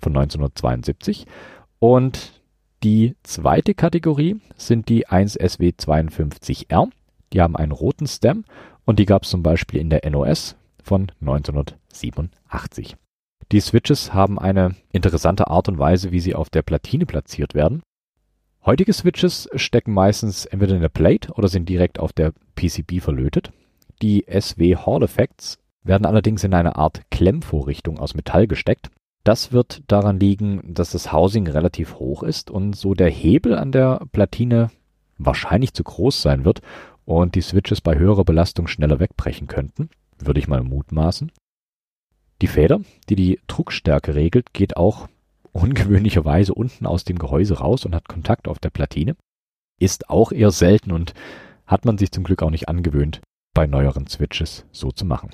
von 0.00 0.16
1972. 0.16 1.26
Und 1.78 2.40
die 2.82 3.16
zweite 3.22 3.74
Kategorie 3.74 4.40
sind 4.56 4.88
die 4.88 5.06
1SW52R. 5.06 6.90
Die 7.32 7.40
haben 7.40 7.56
einen 7.56 7.72
roten 7.72 8.06
Stem 8.06 8.44
und 8.84 8.98
die 8.98 9.06
gab 9.06 9.24
es 9.24 9.30
zum 9.30 9.42
Beispiel 9.42 9.80
in 9.80 9.90
der 9.90 10.08
NOS 10.08 10.56
von 10.82 11.10
1987. 11.20 12.96
Die 13.52 13.60
Switches 13.60 14.12
haben 14.12 14.38
eine 14.38 14.74
interessante 14.92 15.48
Art 15.48 15.68
und 15.68 15.78
Weise, 15.78 16.12
wie 16.12 16.20
sie 16.20 16.34
auf 16.34 16.50
der 16.50 16.62
Platine 16.62 17.06
platziert 17.06 17.54
werden. 17.54 17.82
Heutige 18.64 18.92
Switches 18.92 19.48
stecken 19.54 19.92
meistens 19.92 20.44
entweder 20.46 20.74
in 20.74 20.80
der 20.80 20.88
Plate 20.88 21.32
oder 21.34 21.46
sind 21.46 21.68
direkt 21.68 22.00
auf 22.00 22.12
der 22.12 22.32
PCB 22.56 23.00
verlötet. 23.00 23.52
Die 24.02 24.24
SW 24.28 24.76
Hall 24.76 25.04
Effects 25.04 25.58
werden 25.84 26.04
allerdings 26.04 26.42
in 26.42 26.52
eine 26.52 26.74
Art 26.74 27.02
Klemmvorrichtung 27.10 27.98
aus 27.98 28.14
Metall 28.14 28.48
gesteckt. 28.48 28.90
Das 29.26 29.50
wird 29.50 29.82
daran 29.88 30.20
liegen, 30.20 30.62
dass 30.72 30.92
das 30.92 31.12
Housing 31.12 31.48
relativ 31.48 31.96
hoch 31.96 32.22
ist 32.22 32.48
und 32.48 32.76
so 32.76 32.94
der 32.94 33.10
Hebel 33.10 33.58
an 33.58 33.72
der 33.72 34.06
Platine 34.12 34.70
wahrscheinlich 35.18 35.74
zu 35.74 35.82
groß 35.82 36.22
sein 36.22 36.44
wird 36.44 36.62
und 37.04 37.34
die 37.34 37.40
Switches 37.40 37.80
bei 37.80 37.98
höherer 37.98 38.24
Belastung 38.24 38.68
schneller 38.68 39.00
wegbrechen 39.00 39.48
könnten, 39.48 39.90
würde 40.20 40.38
ich 40.38 40.46
mal 40.46 40.62
mutmaßen. 40.62 41.32
Die 42.40 42.46
Feder, 42.46 42.82
die 43.08 43.16
die 43.16 43.40
Druckstärke 43.48 44.14
regelt, 44.14 44.52
geht 44.52 44.76
auch 44.76 45.08
ungewöhnlicherweise 45.50 46.54
unten 46.54 46.86
aus 46.86 47.02
dem 47.02 47.18
Gehäuse 47.18 47.58
raus 47.58 47.84
und 47.84 47.96
hat 47.96 48.06
Kontakt 48.06 48.46
auf 48.46 48.60
der 48.60 48.70
Platine. 48.70 49.16
Ist 49.80 50.08
auch 50.08 50.30
eher 50.30 50.52
selten 50.52 50.92
und 50.92 51.14
hat 51.66 51.84
man 51.84 51.98
sich 51.98 52.12
zum 52.12 52.22
Glück 52.22 52.44
auch 52.44 52.50
nicht 52.50 52.68
angewöhnt, 52.68 53.22
bei 53.54 53.66
neueren 53.66 54.06
Switches 54.06 54.66
so 54.70 54.92
zu 54.92 55.04
machen. 55.04 55.30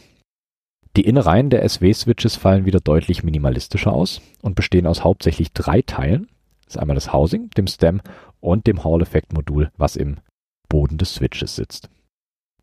Die 0.95 1.07
Innereien 1.07 1.49
der 1.49 1.67
SW-Switches 1.67 2.37
fallen 2.37 2.67
wieder 2.67 2.81
deutlich 2.81 3.25
minimalistischer 3.25 3.93
aus 3.93 4.21
und 4.43 4.55
bestehen 4.55 4.87
aus 4.87 5.05
hauptsächlich 5.05 5.53
drei 5.53 5.81
Teilen. 5.81 6.29
Das 6.65 6.75
ist 6.75 6.81
einmal 6.81 6.95
das 6.95 7.13
Housing, 7.15 7.49
dem 7.51 7.67
Stem 7.67 8.03
und 8.41 8.67
dem 8.67 8.85
Hall-Effekt-Modul, 8.85 9.71
was 9.79 9.97
im 9.97 10.19
Boden 10.69 10.99
des 10.99 11.15
Switches 11.15 11.57
sitzt. 11.57 11.89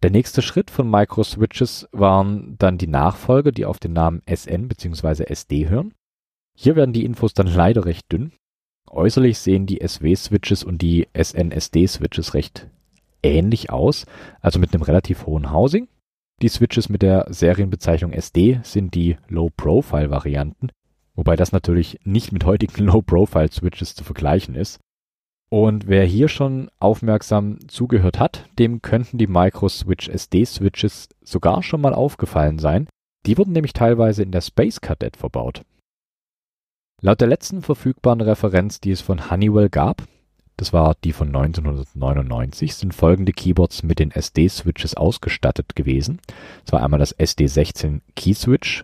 Der 0.03 0.11
nächste 0.11 0.41
Schritt 0.41 0.69
von 0.69 0.89
Microswitches 0.89 1.89
waren 1.91 2.55
dann 2.59 2.77
die 2.77 2.87
Nachfolger, 2.87 3.51
die 3.51 3.65
auf 3.65 3.79
den 3.79 3.93
Namen 3.93 4.21
SN 4.31 4.67
bzw. 4.67 5.23
SD 5.23 5.67
hören. 5.67 5.93
Hier 6.55 6.75
werden 6.75 6.93
die 6.93 7.05
Infos 7.05 7.33
dann 7.33 7.47
leider 7.47 7.85
recht 7.85 8.11
dünn. 8.11 8.31
Äußerlich 8.89 9.39
sehen 9.39 9.65
die 9.65 9.85
SW-Switches 9.85 10.63
und 10.63 10.81
die 10.81 11.07
SN-SD-Switches 11.13 12.33
recht 12.33 12.67
ähnlich 13.23 13.71
aus, 13.71 14.05
also 14.41 14.59
mit 14.59 14.73
einem 14.73 14.83
relativ 14.83 15.25
hohen 15.25 15.51
Housing. 15.51 15.87
Die 16.41 16.47
Switches 16.47 16.87
mit 16.87 17.01
der 17.01 17.25
Serienbezeichnung 17.29 18.13
SD 18.13 18.61
sind 18.63 18.93
die 18.95 19.17
Low-Profile-Varianten, 19.27 20.69
wobei 21.13 21.35
das 21.35 21.51
natürlich 21.51 21.99
nicht 22.05 22.31
mit 22.31 22.45
heutigen 22.45 22.83
Low-Profile-Switches 22.85 23.95
zu 23.95 24.03
vergleichen 24.03 24.55
ist. 24.55 24.79
Und 25.49 25.87
wer 25.87 26.05
hier 26.05 26.27
schon 26.27 26.69
aufmerksam 26.79 27.57
zugehört 27.67 28.19
hat, 28.19 28.47
dem 28.59 28.81
könnten 28.81 29.17
die 29.17 29.27
Microswitch 29.27 30.07
SD-Switches 30.07 31.09
sogar 31.23 31.63
schon 31.63 31.81
mal 31.81 31.93
aufgefallen 31.93 32.59
sein. 32.59 32.87
Die 33.25 33.37
wurden 33.37 33.51
nämlich 33.51 33.73
teilweise 33.73 34.23
in 34.23 34.31
der 34.31 34.41
Space 34.41 34.79
Cadet 34.79 35.17
verbaut. 35.17 35.63
Laut 37.01 37.19
der 37.19 37.27
letzten 37.27 37.63
verfügbaren 37.63 38.21
Referenz, 38.21 38.79
die 38.79 38.91
es 38.91 39.01
von 39.01 39.31
Honeywell 39.31 39.69
gab, 39.69 40.03
das 40.59 40.73
war 40.73 40.93
die 41.05 41.13
von 41.13 41.29
1999, 41.29 42.75
sind 42.75 42.93
folgende 42.93 43.31
Keyboards 43.31 43.81
mit 43.81 43.99
den 43.99 44.11
SD-Switches 44.11 44.93
ausgestattet 44.93 45.73
gewesen. 45.73 46.19
Das 46.65 46.73
war 46.73 46.83
einmal 46.83 46.99
das 46.99 47.17
SD16 47.17 48.01
Keyswitch, 48.17 48.83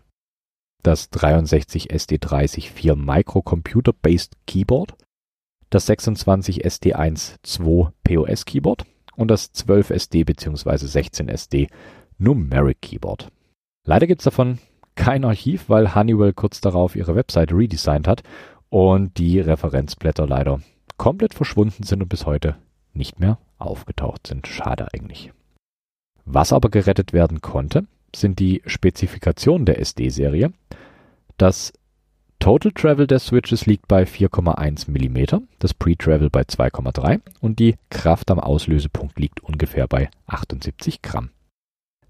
das 0.84 1.10
63 1.10 1.92
SD30 1.92 2.72
4 2.72 2.96
Microcomputer-Based 2.96 4.38
Keyboard, 4.48 4.96
das 5.70 5.88
26 5.88 6.66
SD1 6.66 7.36
2 7.44 7.92
POS 8.06 8.46
Keyboard 8.46 8.86
und 9.18 9.28
das 9.30 9.52
12 9.52 9.90
SD 9.90 10.24
bzw. 10.24 10.78
16 10.78 11.28
SD 11.28 11.68
Numeric 12.18 12.82
Keyboard. 12.82 13.28
Leider 13.86 14.08
gibt 14.08 14.22
es 14.22 14.26
davon 14.26 14.60
kein 14.96 15.26
Archiv, 15.26 15.68
weil 15.68 15.94
Honeywell 15.94 16.32
kurz 16.32 16.62
darauf 16.62 16.96
ihre 16.96 17.16
Website 17.16 17.52
redesigned 17.52 18.08
hat 18.08 18.24
und 18.70 19.18
die 19.18 19.42
Referenzblätter 19.42 20.26
leider 20.26 20.62
komplett 20.98 21.34
verschwunden 21.34 21.84
sind 21.84 22.02
und 22.02 22.10
bis 22.10 22.26
heute 22.26 22.56
nicht 22.94 23.20
mehr 23.20 23.38
aufgetaucht 23.58 24.28
sind. 24.28 24.48
Schade 24.48 24.88
eigentlich. 24.94 25.32
Was 26.26 26.54
aber 26.54 26.70
gerettet 26.70 27.14
werden 27.14 27.42
konnte, 27.42 27.86
sind 28.16 28.40
die 28.40 28.62
Spezifikationen 28.66 29.66
der 29.66 29.80
SD-Serie. 29.80 30.52
Das 31.38 31.74
Total 32.40 32.72
Travel 32.72 33.08
der 33.08 33.20
Switches 33.20 33.66
liegt 33.66 33.88
bei 33.88 34.04
4,1 34.04 34.90
mm, 34.92 35.46
das 35.60 35.74
Pre-Travel 35.74 36.30
bei 36.30 36.42
2,3 36.42 37.22
und 37.40 37.60
die 37.60 37.76
Kraft 37.90 38.30
am 38.30 38.40
Auslösepunkt 38.40 39.18
liegt 39.20 39.40
ungefähr 39.42 39.88
bei 39.88 40.10
78 40.28 41.02
Gramm. 41.02 41.32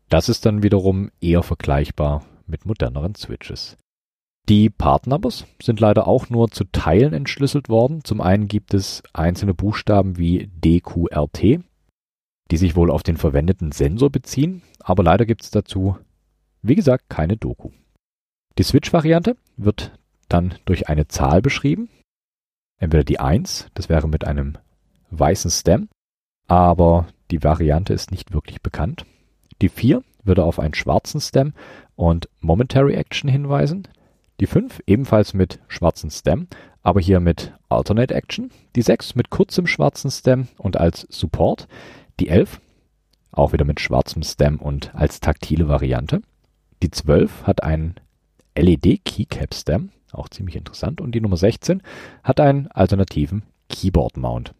Das 0.09 0.27
ist 0.27 0.45
dann 0.45 0.61
wiederum 0.61 1.09
eher 1.21 1.41
vergleichbar 1.41 2.25
mit 2.47 2.65
moderneren 2.65 3.15
Switches. 3.15 3.77
Die 4.47 4.69
Partnumbers 4.69 5.47
sind 5.59 5.79
leider 5.79 6.07
auch 6.07 6.29
nur 6.29 6.51
zu 6.51 6.65
Teilen 6.65 7.13
entschlüsselt 7.13 7.67
worden. 7.67 8.03
Zum 8.03 8.21
einen 8.21 8.47
gibt 8.47 8.75
es 8.75 9.01
einzelne 9.11 9.55
Buchstaben 9.55 10.17
wie 10.17 10.51
DQRT, 10.63 11.63
die 12.51 12.57
sich 12.57 12.75
wohl 12.75 12.91
auf 12.91 13.01
den 13.01 13.17
verwendeten 13.17 13.71
Sensor 13.71 14.11
beziehen, 14.11 14.61
aber 14.79 15.03
leider 15.03 15.25
gibt 15.25 15.41
es 15.41 15.49
dazu, 15.49 15.97
wie 16.61 16.75
gesagt, 16.75 17.09
keine 17.09 17.37
Doku. 17.37 17.71
Die 18.59 18.63
Switch-Variante 18.63 19.35
wird 19.57 19.97
dann 20.29 20.53
durch 20.65 20.89
eine 20.89 21.07
Zahl 21.07 21.41
beschrieben. 21.41 21.89
Entweder 22.77 23.03
die 23.03 23.19
1, 23.19 23.69
das 23.73 23.89
wäre 23.89 24.07
mit 24.07 24.25
einem 24.25 24.57
weißen 25.09 25.49
Stem, 25.49 25.89
aber 26.47 27.07
die 27.31 27.43
Variante 27.43 27.93
ist 27.93 28.11
nicht 28.11 28.31
wirklich 28.31 28.61
bekannt. 28.61 29.05
Die 29.61 29.69
4 29.69 30.03
würde 30.23 30.43
auf 30.43 30.59
einen 30.59 30.75
schwarzen 30.75 31.19
Stem 31.19 31.53
und 31.95 32.29
Momentary 32.41 32.93
Action 32.93 33.29
hinweisen. 33.29 33.87
Die 34.39 34.47
5 34.47 34.81
ebenfalls 34.85 35.33
mit 35.33 35.59
schwarzen 35.67 36.09
Stem, 36.09 36.47
aber 36.83 36.99
hier 36.99 37.19
mit 37.19 37.53
Alternate 37.69 38.13
Action. 38.13 38.51
Die 38.75 38.81
6 38.81 39.15
mit 39.15 39.29
kurzem 39.29 39.67
schwarzen 39.67 40.11
Stem 40.11 40.47
und 40.57 40.77
als 40.77 41.07
Support. 41.09 41.67
Die 42.19 42.29
11 42.29 42.59
auch 43.31 43.53
wieder 43.53 43.65
mit 43.65 43.79
schwarzem 43.79 44.23
Stem 44.23 44.57
und 44.59 44.93
als 44.95 45.19
taktile 45.19 45.67
Variante. 45.67 46.21
Die 46.83 46.91
12 46.91 47.43
hat 47.43 47.63
einen 47.63 47.95
LED 48.57 49.03
Keycap 49.03 49.53
Stem 49.53 49.89
auch 50.15 50.29
ziemlich 50.29 50.55
interessant. 50.55 51.01
Und 51.01 51.13
die 51.13 51.21
Nummer 51.21 51.37
16 51.37 51.81
hat 52.23 52.39
einen 52.39 52.67
alternativen 52.67 53.43
Keyboard-Mount. 53.69 54.53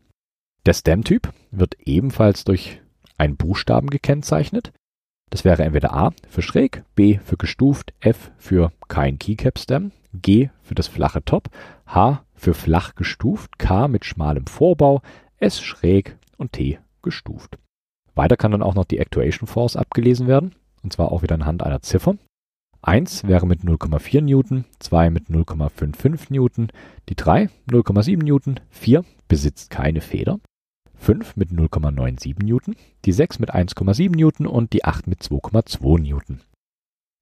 Der 0.65 0.73
Stem-Typ 0.73 1.31
wird 1.51 1.75
ebenfalls 1.85 2.43
durch 2.43 2.81
einen 3.17 3.37
Buchstaben 3.37 3.89
gekennzeichnet. 3.89 4.73
Das 5.29 5.43
wäre 5.43 5.63
entweder 5.63 5.93
A 5.93 6.11
für 6.29 6.41
schräg, 6.41 6.83
B 6.95 7.17
für 7.17 7.37
gestuft, 7.37 7.93
F 7.99 8.31
für 8.37 8.71
kein 8.87 9.19
Keycap-Stem, 9.19 9.91
G 10.13 10.49
für 10.61 10.75
das 10.75 10.87
flache 10.87 11.23
Top, 11.23 11.49
H 11.87 12.23
für 12.33 12.53
flach 12.53 12.95
gestuft, 12.95 13.59
K 13.59 13.87
mit 13.87 14.05
schmalem 14.05 14.47
Vorbau, 14.47 15.01
S 15.37 15.61
schräg 15.61 16.17
und 16.37 16.53
T 16.53 16.79
gestuft. 17.01 17.57
Weiter 18.13 18.37
kann 18.37 18.51
dann 18.51 18.63
auch 18.63 18.75
noch 18.75 18.85
die 18.85 18.99
Actuation 18.99 19.47
Force 19.47 19.75
abgelesen 19.75 20.27
werden, 20.27 20.55
und 20.83 20.93
zwar 20.93 21.11
auch 21.11 21.21
wieder 21.21 21.35
anhand 21.35 21.63
einer 21.63 21.81
Ziffer. 21.81 22.15
1 22.81 23.25
wäre 23.27 23.47
mit 23.47 23.61
0,4 23.61 24.21
Newton, 24.21 24.63
2 24.79 25.09
mit 25.09 25.27
0,55 25.27 26.27
Newton, 26.29 26.69
die 27.09 27.15
3 27.15 27.49
0,7 27.69 28.23
Newton, 28.23 28.59
4 28.69 29.03
besitzt 29.27 29.69
keine 29.71 30.01
Feder, 30.01 30.39
5 31.05 31.35
mit 31.35 31.51
0,97 31.51 32.43
Newton, 32.43 32.75
die 33.05 33.11
6 33.11 33.37
mit 33.37 33.53
1,7 33.53 34.15
Newton 34.15 34.47
und 34.47 34.73
die 34.73 34.83
8 34.83 35.05
mit 35.05 35.21
2,2 35.21 35.99
Newton. 35.99 36.41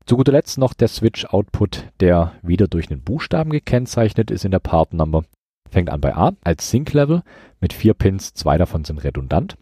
Zu 0.05 0.15
guter 0.15 0.31
Letzt 0.31 0.57
noch 0.57 0.73
der 0.73 0.87
Switch-Output, 0.87 1.91
der 1.99 2.33
wieder 2.41 2.69
durch 2.69 2.89
einen 2.89 3.01
Buchstaben 3.01 3.51
gekennzeichnet 3.51 4.31
ist 4.31 4.45
in 4.45 4.51
der 4.51 4.59
Part 4.59 4.93
Number. 4.93 5.25
Fängt 5.69 5.89
an 5.89 5.99
bei 5.99 6.15
A 6.15 6.31
als 6.43 6.69
Sync-Level 6.69 7.23
mit 7.59 7.73
vier 7.73 7.93
Pins, 7.93 8.33
zwei 8.33 8.57
davon 8.57 8.85
sind 8.85 9.03
redundant. 9.03 9.57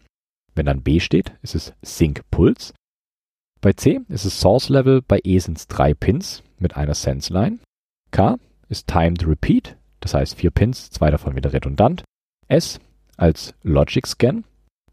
Wenn 0.54 0.66
dann 0.66 0.82
B 0.82 1.00
steht, 1.00 1.32
ist 1.42 1.56
es 1.56 1.72
Sync-Puls. 1.82 2.74
Bei 3.60 3.72
C 3.72 4.00
ist 4.08 4.24
es 4.24 4.40
Source-Level, 4.40 5.02
bei 5.02 5.18
E 5.24 5.38
sind 5.40 5.58
es 5.58 5.66
drei 5.66 5.94
Pins 5.94 6.44
mit 6.58 6.76
einer 6.76 6.94
Sense-Line. 6.94 7.58
K 8.12 8.38
ist 8.68 8.86
Timed 8.86 9.26
Repeat, 9.26 9.76
das 9.98 10.14
heißt 10.14 10.36
vier 10.36 10.52
Pins, 10.52 10.90
zwei 10.90 11.10
davon 11.10 11.34
wieder 11.34 11.52
redundant. 11.52 12.04
S 12.46 12.78
als 13.16 13.54
Logic 13.62 14.06
Scan, 14.06 14.44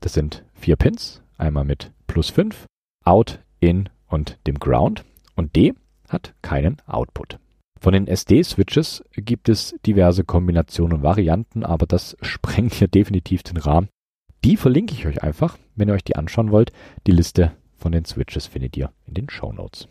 das 0.01 0.13
sind 0.13 0.43
vier 0.53 0.75
Pins, 0.75 1.21
einmal 1.37 1.65
mit 1.65 1.91
plus 2.07 2.29
5, 2.29 2.65
Out, 3.05 3.39
In 3.59 3.89
und 4.07 4.37
dem 4.47 4.59
Ground. 4.59 5.03
Und 5.35 5.55
D 5.55 5.73
hat 6.09 6.33
keinen 6.41 6.77
Output. 6.85 7.39
Von 7.79 7.93
den 7.93 8.07
SD-Switches 8.07 9.03
gibt 9.15 9.47
es 9.47 9.75
diverse 9.85 10.25
Kombinationen 10.25 10.97
und 10.97 11.03
Varianten, 11.03 11.63
aber 11.63 11.85
das 11.85 12.17
sprengt 12.21 12.73
hier 12.73 12.87
definitiv 12.87 13.43
den 13.43 13.57
Rahmen. 13.57 13.89
Die 14.43 14.57
verlinke 14.57 14.93
ich 14.93 15.05
euch 15.05 15.23
einfach, 15.23 15.57
wenn 15.75 15.87
ihr 15.87 15.93
euch 15.93 16.03
die 16.03 16.15
anschauen 16.15 16.51
wollt. 16.51 16.71
Die 17.07 17.11
Liste 17.11 17.53
von 17.77 17.91
den 17.91 18.05
Switches 18.05 18.47
findet 18.47 18.75
ihr 18.77 18.91
in 19.05 19.13
den 19.13 19.29
Show 19.29 19.51
Notes. 19.51 19.87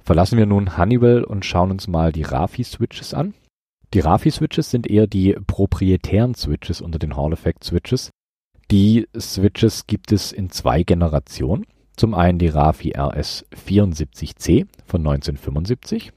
Verlassen 0.00 0.38
wir 0.38 0.46
nun 0.46 0.76
Honeywell 0.76 1.24
und 1.24 1.44
schauen 1.44 1.70
uns 1.70 1.88
mal 1.88 2.12
die 2.12 2.22
Rafi-Switches 2.22 3.14
an. 3.14 3.34
Die 3.94 4.00
Rafi-Switches 4.00 4.70
sind 4.70 4.88
eher 4.88 5.06
die 5.06 5.34
proprietären 5.46 6.34
Switches 6.34 6.80
unter 6.80 6.98
den 6.98 7.16
Hall-Effect-Switches. 7.16 8.10
Die 8.72 9.06
Switches 9.16 9.86
gibt 9.86 10.10
es 10.10 10.32
in 10.32 10.50
zwei 10.50 10.82
Generationen. 10.82 11.64
Zum 11.96 12.12
einen 12.12 12.40
die 12.40 12.48
Rafi 12.48 12.92
RS 12.96 13.46
74C 13.54 14.66
von 14.84 15.02
1975. 15.02 16.12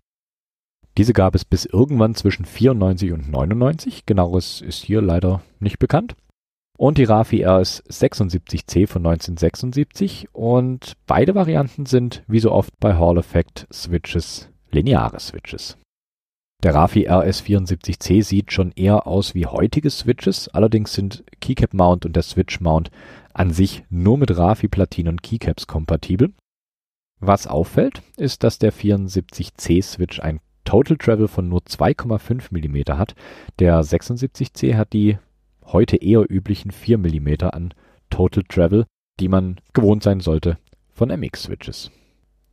Diese 0.97 1.13
gab 1.13 1.35
es 1.35 1.45
bis 1.45 1.65
irgendwann 1.65 2.15
zwischen 2.15 2.45
94 2.45 3.11
und 3.11 3.29
99. 3.29 4.07
Genaueres 4.07 4.61
ist 4.61 4.83
hier 4.83 5.03
leider 5.03 5.43
nicht 5.59 5.77
bekannt 5.77 6.15
und 6.79 6.97
die 6.97 7.03
Rafi 7.03 7.43
RS 7.43 7.83
76C 7.85 8.87
von 8.87 9.05
1976 9.05 10.29
und 10.33 10.93
beide 11.05 11.35
Varianten 11.35 11.85
sind 11.85 12.23
wie 12.27 12.39
so 12.39 12.51
oft 12.51 12.71
bei 12.79 12.95
Hall 12.95 13.19
Effect 13.19 13.67
Switches 13.71 14.49
lineare 14.71 15.19
Switches. 15.19 15.77
Der 16.63 16.73
Rafi 16.73 17.05
RS 17.07 17.43
74C 17.43 18.23
sieht 18.23 18.51
schon 18.51 18.71
eher 18.71 19.05
aus 19.05 19.35
wie 19.35 19.45
heutige 19.45 19.91
Switches, 19.91 20.47
allerdings 20.49 20.91
sind 20.93 21.23
Keycap 21.39 21.75
Mount 21.75 22.03
und 22.03 22.15
der 22.15 22.23
Switch 22.23 22.59
Mount 22.59 22.89
an 23.31 23.51
sich 23.51 23.83
nur 23.91 24.17
mit 24.17 24.35
Rafi 24.35 24.67
Platinen 24.67 25.13
und 25.13 25.23
Keycaps 25.23 25.67
kompatibel. 25.67 26.33
Was 27.19 27.45
auffällt, 27.45 28.01
ist, 28.15 28.43
dass 28.43 28.57
der 28.57 28.73
74C 28.73 29.83
Switch 29.83 30.19
ein 30.19 30.39
Total 30.65 30.97
Travel 30.97 31.27
von 31.27 31.47
nur 31.47 31.61
2,5 31.61 32.47
mm 32.51 32.97
hat. 32.97 33.13
Der 33.59 33.81
76C 33.81 34.75
hat 34.75 34.93
die 34.93 35.19
heute 35.63 35.97
eher 35.97 36.25
üblichen 36.27 36.71
4 36.71 36.97
mm 36.97 37.27
an 37.51 37.73
Total 38.09 38.43
Travel, 38.43 38.85
die 39.19 39.27
man 39.27 39.61
gewohnt 39.73 40.01
sein 40.01 40.21
sollte 40.21 40.57
von 40.91 41.09
MX-Switches. 41.09 41.91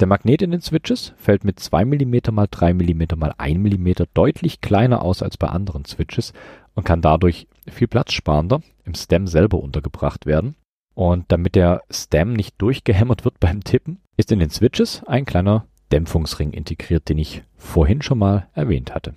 Der 0.01 0.09
Magnet 0.09 0.43
in 0.43 0.51
den 0.51 0.61
Switches 0.61 1.13
fällt 1.17 1.45
mit 1.45 1.61
2 1.61 1.85
mm 1.85 2.17
mal 2.33 2.49
3 2.51 2.75
mm 2.75 3.17
mal 3.17 3.33
1 3.39 3.59
mm 3.59 4.05
deutlich 4.13 4.61
kleiner 4.61 5.03
aus 5.03 5.23
als 5.23 5.37
bei 5.37 5.47
anderen 5.49 5.85
Switches 5.85 6.33
und 6.75 6.85
kann 6.85 7.01
dadurch 7.01 7.47
viel 7.71 7.87
platzsparender 7.87 8.61
im 8.85 8.95
Stem 8.95 9.29
selber 9.29 9.61
untergebracht 9.63 10.27
werden. 10.27 10.57
Und 10.95 11.27
damit 11.29 11.55
der 11.55 11.83
Stem 11.91 12.33
nicht 12.33 12.55
durchgehämmert 12.59 13.25
wird 13.25 13.39
beim 13.41 13.63
Tippen, 13.63 14.01
ist 14.17 14.33
in 14.33 14.41
den 14.41 14.51
Switches 14.51 15.03
ein 15.07 15.25
kleiner 15.25 15.67
Dämpfungsring 15.93 16.53
integriert, 16.53 17.09
den 17.09 17.19
ich 17.19 17.43
vorhin 17.57 18.03
schon 18.03 18.19
mal 18.19 18.49
erwähnt 18.53 18.95
hatte. 18.95 19.15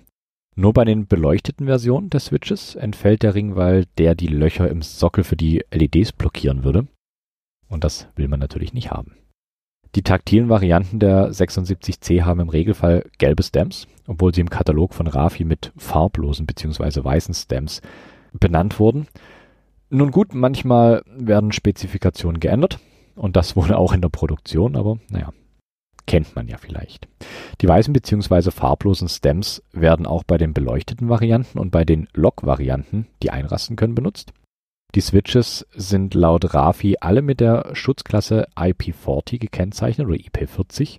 Nur 0.54 0.72
bei 0.72 0.84
den 0.84 1.06
beleuchteten 1.06 1.66
Versionen 1.66 2.10
der 2.10 2.20
Switches 2.20 2.74
entfällt 2.74 3.22
der 3.22 3.34
Ring, 3.34 3.56
weil 3.56 3.86
der 3.96 4.14
die 4.14 4.26
Löcher 4.26 4.68
im 4.68 4.82
Sockel 4.82 5.22
für 5.24 5.36
die 5.36 5.64
LEDs 5.72 6.12
blockieren 6.12 6.64
würde. 6.64 6.86
Und 7.68 7.84
das 7.84 8.08
will 8.16 8.28
man 8.28 8.40
natürlich 8.40 8.72
nicht 8.72 8.90
haben. 8.90 9.16
Die 9.94 10.02
taktilen 10.02 10.48
Varianten 10.48 10.98
der 10.98 11.30
76C 11.30 12.22
haben 12.22 12.40
im 12.40 12.48
Regelfall 12.48 13.04
gelbe 13.18 13.42
Stems, 13.42 13.86
obwohl 14.06 14.34
sie 14.34 14.42
im 14.42 14.50
Katalog 14.50 14.94
von 14.94 15.06
Rafi 15.06 15.44
mit 15.44 15.72
farblosen 15.76 16.46
bzw. 16.46 17.02
weißen 17.04 17.34
Stems 17.34 17.80
benannt 18.32 18.78
wurden. 18.78 19.08
Nun 19.90 20.10
gut, 20.10 20.34
manchmal 20.34 21.02
werden 21.06 21.52
Spezifikationen 21.52 22.40
geändert 22.40 22.78
und 23.16 23.36
das 23.36 23.56
wohl 23.56 23.72
auch 23.72 23.92
in 23.92 24.02
der 24.02 24.10
Produktion, 24.10 24.76
aber 24.76 24.98
naja, 25.08 25.32
kennt 26.06 26.36
man 26.36 26.48
ja 26.48 26.58
vielleicht. 26.58 27.08
Die 27.60 27.68
weißen 27.68 27.92
bzw. 27.92 28.50
farblosen 28.50 29.08
Stems 29.08 29.62
werden 29.72 30.06
auch 30.06 30.24
bei 30.24 30.36
den 30.36 30.52
beleuchteten 30.52 31.08
Varianten 31.08 31.58
und 31.58 31.70
bei 31.70 31.84
den 31.84 32.08
Lock-Varianten, 32.12 33.06
die 33.22 33.30
einrasten 33.30 33.76
können, 33.76 33.94
benutzt. 33.94 34.32
Die 34.94 35.00
Switches 35.00 35.66
sind 35.74 36.14
laut 36.14 36.54
Rafi 36.54 36.96
alle 37.00 37.22
mit 37.22 37.40
der 37.40 37.74
Schutzklasse 37.74 38.48
IP40 38.56 39.38
gekennzeichnet 39.38 40.06
oder 40.06 40.16
IP40. 40.16 40.96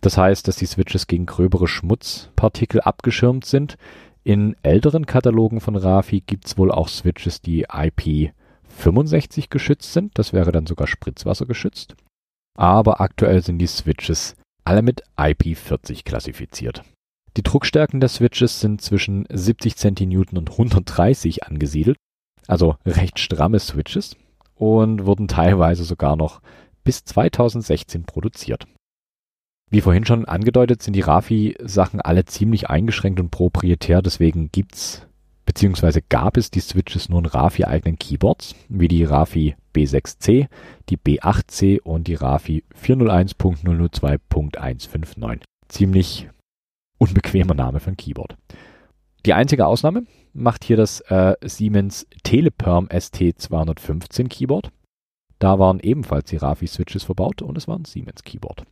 Das 0.00 0.16
heißt, 0.16 0.48
dass 0.48 0.56
die 0.56 0.66
Switches 0.66 1.06
gegen 1.06 1.26
gröbere 1.26 1.68
Schmutzpartikel 1.68 2.80
abgeschirmt 2.80 3.44
sind. 3.44 3.76
In 4.24 4.56
älteren 4.62 5.06
Katalogen 5.06 5.60
von 5.60 5.76
Rafi 5.76 6.22
gibt 6.22 6.46
es 6.46 6.56
wohl 6.56 6.70
auch 6.70 6.88
Switches, 6.88 7.42
die 7.42 7.68
IP65 7.68 9.50
geschützt 9.50 9.92
sind. 9.92 10.18
Das 10.18 10.32
wäre 10.32 10.52
dann 10.52 10.66
sogar 10.66 10.86
Spritzwasser 10.86 11.44
geschützt 11.46 11.94
aber 12.60 13.00
aktuell 13.00 13.42
sind 13.42 13.58
die 13.58 13.66
Switches 13.66 14.36
alle 14.64 14.82
mit 14.82 15.02
IP40 15.16 16.04
klassifiziert. 16.04 16.82
Die 17.38 17.42
Druckstärken 17.42 18.00
der 18.00 18.10
Switches 18.10 18.60
sind 18.60 18.82
zwischen 18.82 19.26
70 19.30 19.76
cN 19.76 20.14
und 20.36 20.50
130 20.50 21.44
angesiedelt, 21.44 21.96
also 22.50 22.76
recht 22.84 23.18
stramme 23.18 23.58
Switches 23.58 24.16
und 24.54 25.06
wurden 25.06 25.28
teilweise 25.28 25.84
sogar 25.84 26.16
noch 26.16 26.42
bis 26.84 27.04
2016 27.04 28.04
produziert. 28.04 28.66
Wie 29.70 29.80
vorhin 29.80 30.04
schon 30.04 30.24
angedeutet, 30.24 30.82
sind 30.82 30.94
die 30.94 31.02
Rafi-Sachen 31.02 32.00
alle 32.00 32.24
ziemlich 32.24 32.68
eingeschränkt 32.68 33.20
und 33.20 33.30
proprietär, 33.30 34.02
deswegen 34.02 34.50
gibt's 34.50 35.06
beziehungsweise 35.46 36.02
gab 36.02 36.36
es 36.36 36.50
die 36.50 36.58
Switches 36.60 37.08
nur 37.08 37.20
in 37.20 37.26
Rafi-eigenen 37.26 37.98
Keyboards, 37.98 38.54
wie 38.68 38.88
die 38.88 39.04
Rafi 39.04 39.54
B6C, 39.74 40.48
die 40.88 40.96
B8C 40.96 41.80
und 41.80 42.08
die 42.08 42.14
Rafi 42.14 42.64
401.002.159. 42.84 45.42
Ziemlich 45.68 46.28
unbequemer 46.98 47.54
Name 47.54 47.78
für 47.80 47.90
ein 47.90 47.96
Keyboard. 47.96 48.36
Die 49.24 49.34
einzige 49.34 49.66
Ausnahme 49.66 50.04
macht 50.32 50.64
hier 50.64 50.76
das 50.76 51.00
äh, 51.02 51.34
Siemens 51.42 52.06
Teleperm 52.22 52.86
ST215 52.86 54.28
Keyboard. 54.28 54.70
Da 55.38 55.58
waren 55.58 55.80
ebenfalls 55.80 56.28
die 56.30 56.36
Rafi-Switches 56.36 57.04
verbaut 57.04 57.42
und 57.42 57.56
es 57.56 57.66
war 57.66 57.78
ein 57.78 57.84
Siemens 57.84 58.22
Keyboard. 58.22 58.64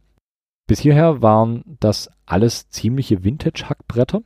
Bis 0.67 0.81
hierher 0.81 1.23
waren 1.23 1.65
das 1.81 2.11
alles 2.27 2.69
ziemliche 2.69 3.25
Vintage-Hackbretter, 3.25 4.23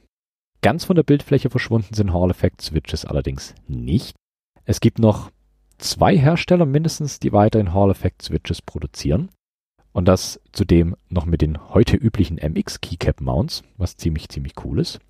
Ganz 0.62 0.84
von 0.84 0.94
der 0.94 1.02
Bildfläche 1.02 1.50
verschwunden 1.50 1.92
sind 1.92 2.14
Hall 2.14 2.30
Effect 2.30 2.62
Switches 2.62 3.04
allerdings 3.04 3.54
nicht. 3.66 4.14
Es 4.64 4.80
gibt 4.80 5.00
noch 5.00 5.32
zwei 5.78 6.16
Hersteller 6.16 6.66
mindestens, 6.66 7.18
die 7.18 7.32
weiterhin 7.32 7.74
Hall 7.74 7.90
Effect 7.90 8.22
Switches 8.22 8.62
produzieren. 8.62 9.28
Und 9.90 10.06
das 10.06 10.40
zudem 10.52 10.96
noch 11.08 11.26
mit 11.26 11.42
den 11.42 11.74
heute 11.74 11.96
üblichen 11.96 12.36
MX 12.36 12.80
Keycap 12.80 13.20
Mounts, 13.20 13.64
was 13.76 13.96
ziemlich, 13.96 14.28
ziemlich 14.28 14.52
cool 14.64 14.78
ist. 14.78 15.00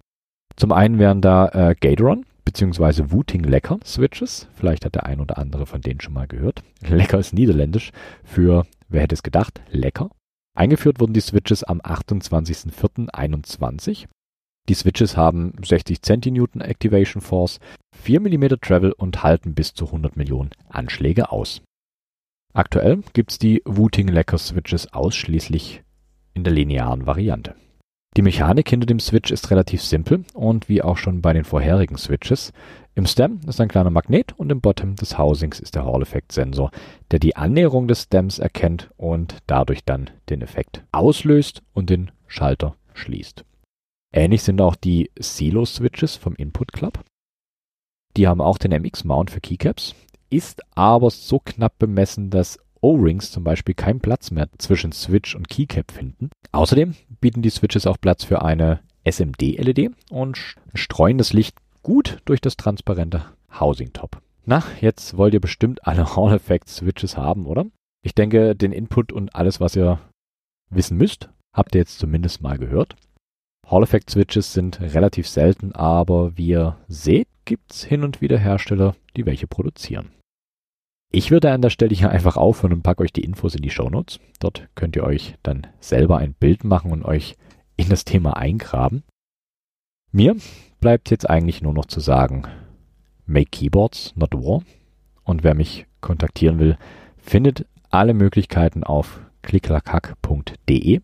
Zum 0.62 0.70
einen 0.70 1.01
wären 1.01 1.20
da 1.20 1.48
äh, 1.48 1.75
Gatoron 1.75 2.25
bzw. 2.44 3.11
Wooting 3.11 3.42
Lecker 3.42 3.81
Switches. 3.85 4.46
Vielleicht 4.55 4.85
hat 4.85 4.94
der 4.94 5.07
ein 5.07 5.18
oder 5.18 5.37
andere 5.37 5.66
von 5.66 5.81
denen 5.81 6.01
schon 6.01 6.14
mal 6.14 6.29
gehört. 6.29 6.62
Lecker 6.88 7.18
ist 7.18 7.33
niederländisch 7.33 7.90
für, 8.22 8.64
wer 8.88 9.03
hätte 9.03 9.16
es 9.16 9.25
gedacht, 9.25 9.61
lecker. 9.72 10.11
Eingeführt 10.57 11.01
wurden 11.01 11.14
die 11.14 11.20
Switches 11.20 11.64
am 11.64 11.81
28.04.21 11.81 14.07
die 14.68 14.75
Switches 14.75 15.16
haben 15.16 15.55
60 15.64 16.01
Centinewton 16.01 16.61
Activation 16.61 17.20
Force, 17.20 17.59
4 17.96 18.20
mm 18.20 18.61
Travel 18.61 18.92
und 18.92 19.25
halten 19.25 19.57
bis 19.57 19.75
zu 19.75 19.87
100 19.87 20.16
Millionen 20.16 20.51
Anschläge 20.68 21.33
aus. 21.33 21.62
Aktuell 22.55 23.03
gibt's 23.14 23.40
die 23.40 23.62
Wooting 23.64 24.07
Lecker 24.07 24.38
Switches 24.38 24.92
ausschließlich 24.92 25.83
in 26.35 26.44
der 26.44 26.53
linearen 26.53 27.07
Variante. 27.07 27.57
Die 28.16 28.22
Mechanik 28.22 28.68
hinter 28.68 28.87
dem 28.87 29.01
Switch 29.01 29.31
ist 29.31 29.51
relativ 29.51 29.83
simpel 29.83 30.25
und 30.35 30.68
wie 30.68 30.83
auch 30.83 30.98
schon 30.98 31.22
bei 31.22 31.33
den 31.33 31.44
vorherigen 31.44 31.96
Switches. 31.96 32.53
Im 32.94 33.07
Stem 33.07 33.40
ist 33.46 33.59
ein 33.59 33.68
kleiner 33.68 33.88
Magnet 33.88 34.35
und 34.38 34.53
im 34.53 34.61
Bottom 34.61 34.96
des 34.96 35.16
Housings 35.16 35.59
ist 35.61 35.75
der 35.77 35.87
Hall-Effekt-Sensor, 35.87 36.70
der 37.11 37.20
die 37.20 37.37
Annäherung 37.37 37.88
des 37.88 38.03
Stems 38.03 38.38
erkennt 38.38 38.90
und 38.98 39.38
dadurch 39.46 39.85
dann 39.87 40.11
den 40.29 40.42
Effekt 40.42 40.85
auslöst 40.92 41.62
und 41.72 41.88
den 41.88 42.11
Schalter 42.27 42.77
schließt. 42.92 43.46
Ähnlich 44.12 44.42
sind 44.42 44.61
auch 44.61 44.77
die 44.77 45.11
Silo-Switches 45.18 46.16
vom 46.16 46.35
Input 46.35 46.72
Club. 46.72 47.03
Die 48.18 48.29
haben 48.29 48.42
auch 48.42 48.59
den 48.59 48.72
MX-Mount 48.72 49.31
für 49.31 49.40
Keycaps. 49.40 49.94
ist 50.29 50.62
aber 50.75 51.11
so 51.11 51.38
knapp 51.38 51.79
bemessen, 51.79 52.29
dass 52.29 52.59
O-Rings 52.83 53.31
zum 53.31 53.45
Beispiel 53.45 53.75
keinen 53.75 54.01
Platz 54.01 54.31
mehr 54.33 54.49
zwischen 54.59 54.92
Switch 54.92 55.35
und 55.37 55.49
Keycap 55.49 55.92
finden. 55.92 56.31
Außerdem 56.51 56.95
bieten 57.21 57.40
die 57.40 57.51
Switches 57.51 57.87
auch 57.87 57.97
Platz 58.01 58.25
für 58.25 58.42
eine 58.42 58.81
SMD-LED 59.05 59.92
und 60.11 60.57
streuen 60.75 61.16
das 61.16 61.33
Licht 61.33 61.57
gut 61.83 62.18
durch 62.25 62.40
das 62.40 62.57
transparente 62.57 63.25
Housing-Top. 63.59 64.21
Na, 64.45 64.64
jetzt 64.81 65.16
wollt 65.16 65.35
ihr 65.35 65.40
bestimmt 65.40 65.87
alle 65.87 66.16
Hall 66.16 66.35
Effect 66.35 66.68
Switches 66.68 67.16
haben, 67.16 67.47
oder? 67.47 67.66
Ich 68.05 68.14
denke, 68.14 68.57
den 68.57 68.73
Input 68.73 69.12
und 69.12 69.35
alles, 69.37 69.61
was 69.61 69.77
ihr 69.77 70.01
wissen 70.71 70.97
müsst, 70.97 71.29
habt 71.55 71.75
ihr 71.75 71.81
jetzt 71.81 71.99
zumindest 71.99 72.42
mal 72.42 72.59
gehört. 72.59 72.97
Hall 73.68 73.85
Effect 73.85 74.11
Switches 74.11 74.53
sind 74.53 74.81
relativ 74.81 75.29
selten, 75.29 75.73
aber 75.73 76.37
wie 76.37 76.49
ihr 76.49 76.79
seht, 76.88 77.29
gibt's 77.45 77.85
hin 77.85 78.03
und 78.03 78.21
wieder 78.21 78.38
Hersteller, 78.38 78.97
die 79.16 79.25
welche 79.25 79.47
produzieren. 79.47 80.11
Ich 81.14 81.31
würde 81.31 81.53
an 81.53 81.61
der 81.61 81.68
Stelle 81.68 81.94
hier 81.94 82.09
einfach 82.09 82.38
aufhören 82.38 82.72
und 82.72 82.83
packe 82.83 83.03
euch 83.03 83.12
die 83.12 83.22
Infos 83.22 83.55
in 83.55 83.61
die 83.61 83.68
Show 83.68 83.90
Notes. 83.90 84.18
Dort 84.40 84.66
könnt 84.75 84.96
ihr 84.96 85.05
euch 85.05 85.35
dann 85.42 85.66
selber 85.79 86.16
ein 86.16 86.33
Bild 86.33 86.64
machen 86.64 86.90
und 86.90 87.05
euch 87.05 87.37
in 87.77 87.90
das 87.90 88.07
Thema 88.07 88.38
eingraben. 88.38 89.03
Mir 90.11 90.37
bleibt 90.81 91.11
jetzt 91.11 91.29
eigentlich 91.29 91.61
nur 91.61 91.75
noch 91.75 91.85
zu 91.85 92.01
sagen, 92.01 92.44
make 93.27 93.51
keyboards, 93.51 94.14
not 94.16 94.33
war. 94.33 94.62
Und 95.22 95.44
wer 95.44 95.55
mich 95.55 95.87
kontaktieren 96.01 96.59
will, 96.59 96.79
findet 97.18 97.66
alle 97.90 98.14
Möglichkeiten 98.14 98.83
auf 98.83 99.20
klicklackhack.de 99.42 101.01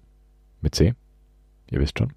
mit 0.63 0.75
C. 0.75 0.95
Ihr 1.71 1.81
wisst 1.81 1.99
schon. 1.99 2.15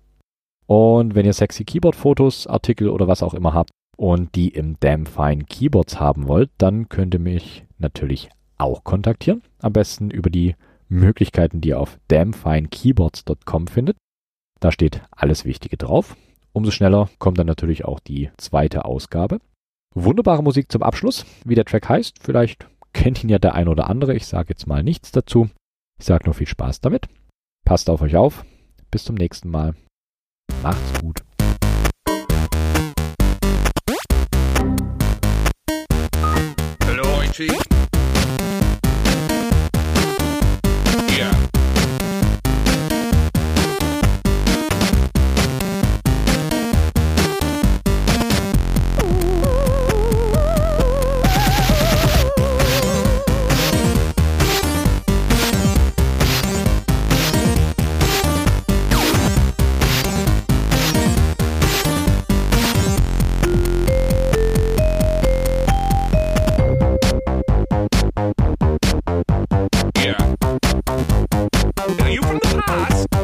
Und 0.65 1.13
wenn 1.13 1.25
ihr 1.25 1.33
sexy 1.33 1.65
Keyboard-Fotos, 1.65 2.47
Artikel 2.47 2.87
oder 2.87 3.09
was 3.09 3.21
auch 3.21 3.33
immer 3.33 3.53
habt 3.53 3.71
und 3.97 4.33
die 4.35 4.47
im 4.47 4.79
Damn 4.79 5.05
Fine 5.05 5.43
Keyboards 5.43 5.99
haben 5.99 6.29
wollt, 6.29 6.51
dann 6.57 6.87
könnt 6.87 7.13
ihr 7.13 7.19
mich 7.19 7.65
natürlich 7.81 8.29
auch 8.57 8.83
kontaktieren. 8.83 9.41
Am 9.59 9.73
besten 9.73 10.11
über 10.11 10.29
die 10.29 10.55
Möglichkeiten, 10.87 11.61
die 11.61 11.69
ihr 11.69 11.79
auf 11.79 11.99
damnfinekeyboards.com 12.09 13.67
findet. 13.67 13.97
Da 14.59 14.71
steht 14.71 15.01
alles 15.11 15.45
Wichtige 15.45 15.77
drauf. 15.77 16.15
Umso 16.53 16.71
schneller 16.71 17.09
kommt 17.17 17.39
dann 17.39 17.47
natürlich 17.47 17.85
auch 17.85 17.99
die 17.99 18.29
zweite 18.37 18.85
Ausgabe. 18.85 19.39
Wunderbare 19.95 20.43
Musik 20.43 20.71
zum 20.71 20.83
Abschluss, 20.83 21.25
wie 21.45 21.55
der 21.55 21.65
Track 21.65 21.89
heißt. 21.89 22.19
Vielleicht 22.21 22.67
kennt 22.93 23.23
ihn 23.23 23.29
ja 23.29 23.39
der 23.39 23.55
ein 23.55 23.67
oder 23.67 23.89
andere. 23.89 24.15
Ich 24.15 24.27
sage 24.27 24.49
jetzt 24.49 24.67
mal 24.67 24.83
nichts 24.83 25.11
dazu. 25.11 25.49
Ich 25.99 26.05
sage 26.05 26.25
nur 26.25 26.33
viel 26.33 26.47
Spaß 26.47 26.81
damit. 26.81 27.07
Passt 27.65 27.89
auf 27.89 28.01
euch 28.01 28.15
auf. 28.15 28.45
Bis 28.89 29.05
zum 29.05 29.15
nächsten 29.15 29.49
Mal. 29.49 29.73
Macht's 30.61 31.01
gut. 31.01 31.23
Hello, 36.85 37.21
IT. 37.23 37.70
Are 71.99 72.09
you 72.09 72.21
from 72.21 72.39
the 72.39 72.63
past? 72.65 73.20